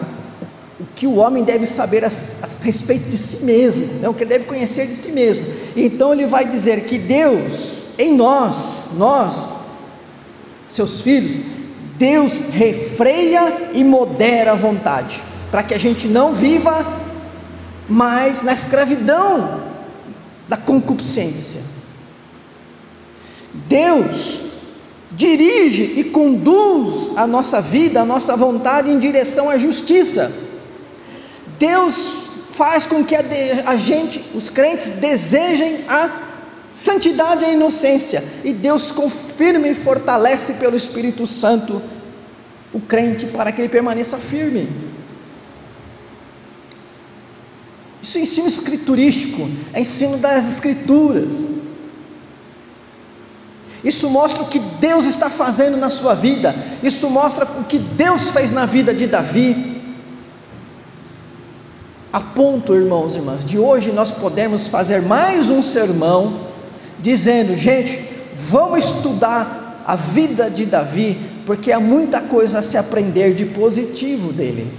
o 0.80 0.86
que 0.94 1.06
o 1.06 1.16
homem 1.16 1.44
deve 1.44 1.66
saber 1.66 2.06
a, 2.06 2.08
a 2.08 2.64
respeito 2.64 3.10
de 3.10 3.18
si 3.18 3.44
mesmo, 3.44 3.84
né? 4.00 4.08
o 4.08 4.14
que 4.14 4.22
ele 4.22 4.30
deve 4.30 4.44
conhecer 4.46 4.86
de 4.86 4.94
si 4.94 5.12
mesmo. 5.12 5.44
Então 5.76 6.14
ele 6.14 6.24
vai 6.24 6.46
dizer 6.46 6.86
que 6.86 6.96
Deus, 6.96 7.77
em 7.98 8.14
nós, 8.14 8.90
nós, 8.96 9.56
seus 10.68 11.00
filhos, 11.00 11.42
Deus 11.96 12.38
refreia 12.38 13.70
e 13.74 13.82
modera 13.82 14.52
a 14.52 14.54
vontade, 14.54 15.22
para 15.50 15.64
que 15.64 15.74
a 15.74 15.78
gente 15.78 16.06
não 16.06 16.32
viva 16.32 16.86
mais 17.88 18.42
na 18.42 18.52
escravidão 18.52 19.64
da 20.48 20.56
concupiscência. 20.56 21.60
Deus 23.52 24.42
dirige 25.10 25.94
e 25.96 26.04
conduz 26.04 27.10
a 27.16 27.26
nossa 27.26 27.60
vida, 27.60 28.02
a 28.02 28.04
nossa 28.04 28.36
vontade 28.36 28.90
em 28.90 28.98
direção 28.98 29.50
à 29.50 29.58
justiça. 29.58 30.30
Deus 31.58 32.28
faz 32.50 32.86
com 32.86 33.04
que 33.04 33.16
a, 33.16 33.24
a 33.66 33.76
gente, 33.76 34.24
os 34.34 34.48
crentes, 34.48 34.92
desejem 34.92 35.84
a 35.88 36.27
santidade 36.78 37.44
a 37.44 37.50
inocência, 37.50 38.22
e 38.44 38.52
Deus 38.52 38.92
confirma 38.92 39.66
e 39.66 39.74
fortalece 39.74 40.54
pelo 40.54 40.76
Espírito 40.76 41.26
Santo 41.26 41.82
o 42.72 42.80
crente 42.80 43.26
para 43.26 43.50
que 43.50 43.60
ele 43.60 43.68
permaneça 43.68 44.16
firme. 44.16 44.70
Isso 48.00 48.16
é 48.16 48.20
ensino 48.20 48.46
escriturístico, 48.46 49.48
é 49.72 49.80
ensino 49.80 50.18
das 50.18 50.48
escrituras. 50.48 51.48
Isso 53.82 54.08
mostra 54.08 54.44
o 54.44 54.48
que 54.48 54.60
Deus 54.60 55.04
está 55.04 55.28
fazendo 55.28 55.76
na 55.76 55.90
sua 55.90 56.14
vida, 56.14 56.54
isso 56.80 57.10
mostra 57.10 57.44
o 57.44 57.64
que 57.64 57.80
Deus 57.80 58.30
fez 58.30 58.52
na 58.52 58.66
vida 58.66 58.94
de 58.94 59.08
Davi. 59.08 59.82
A 62.12 62.20
ponto, 62.20 62.74
irmãos 62.74 63.16
e 63.16 63.18
irmãs, 63.18 63.44
de 63.44 63.58
hoje 63.58 63.90
nós 63.90 64.12
podemos 64.12 64.68
fazer 64.68 65.02
mais 65.02 65.50
um 65.50 65.60
sermão 65.60 66.47
dizendo, 67.00 67.56
gente, 67.56 68.02
vamos 68.34 68.84
estudar 68.84 69.82
a 69.86 69.96
vida 69.96 70.50
de 70.50 70.66
Davi, 70.66 71.18
porque 71.46 71.72
há 71.72 71.80
muita 71.80 72.20
coisa 72.20 72.58
a 72.58 72.62
se 72.62 72.76
aprender 72.76 73.34
de 73.34 73.46
positivo 73.46 74.32
dele. 74.32 74.70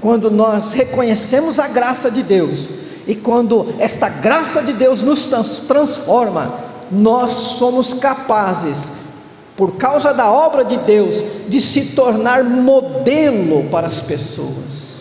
Quando 0.00 0.30
nós 0.30 0.72
reconhecemos 0.72 1.58
a 1.58 1.68
graça 1.68 2.10
de 2.10 2.22
Deus, 2.22 2.68
e 3.06 3.14
quando 3.14 3.74
esta 3.78 4.08
graça 4.08 4.62
de 4.62 4.72
Deus 4.72 5.00
nos 5.00 5.24
transforma, 5.66 6.58
nós 6.90 7.32
somos 7.32 7.94
capazes, 7.94 8.92
por 9.56 9.76
causa 9.76 10.12
da 10.12 10.30
obra 10.30 10.64
de 10.64 10.76
Deus, 10.76 11.24
de 11.48 11.60
se 11.60 11.86
tornar 11.94 12.44
modelo 12.44 13.68
para 13.70 13.86
as 13.86 14.00
pessoas. 14.00 14.91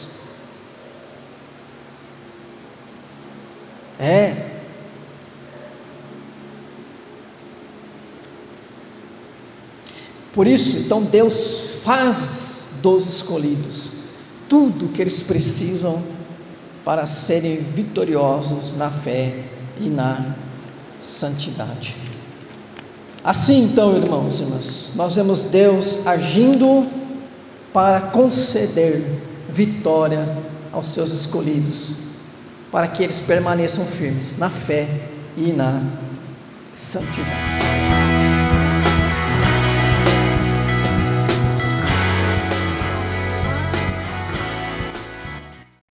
É. 4.02 4.50
Por 10.34 10.48
isso, 10.48 10.78
então 10.78 11.04
Deus 11.04 11.80
faz 11.84 12.66
dos 12.82 13.06
escolhidos 13.06 14.02
tudo 14.52 14.90
que 14.90 15.02
eles 15.02 15.24
precisam 15.24 16.04
para 16.84 17.08
serem 17.08 17.56
vitoriosos 17.56 18.74
na 18.74 18.92
fé 18.92 19.46
e 19.80 19.90
na 19.90 20.36
santidade. 21.00 21.96
Assim, 23.24 23.64
então, 23.64 23.96
irmãos 23.96 24.42
e 24.42 24.44
irmãs, 24.44 24.92
nós 24.94 25.16
vemos 25.16 25.46
Deus 25.46 25.98
agindo 26.06 26.86
para 27.72 28.02
conceder 28.02 29.22
vitória 29.48 30.38
aos 30.74 30.90
seus 30.90 31.14
escolhidos, 31.14 31.94
para 32.72 32.88
que 32.88 33.04
eles 33.04 33.20
permaneçam 33.20 33.86
firmes 33.86 34.38
na 34.38 34.50
fé 34.50 34.88
e 35.36 35.52
na 35.52 35.84
santidade. 36.74 38.01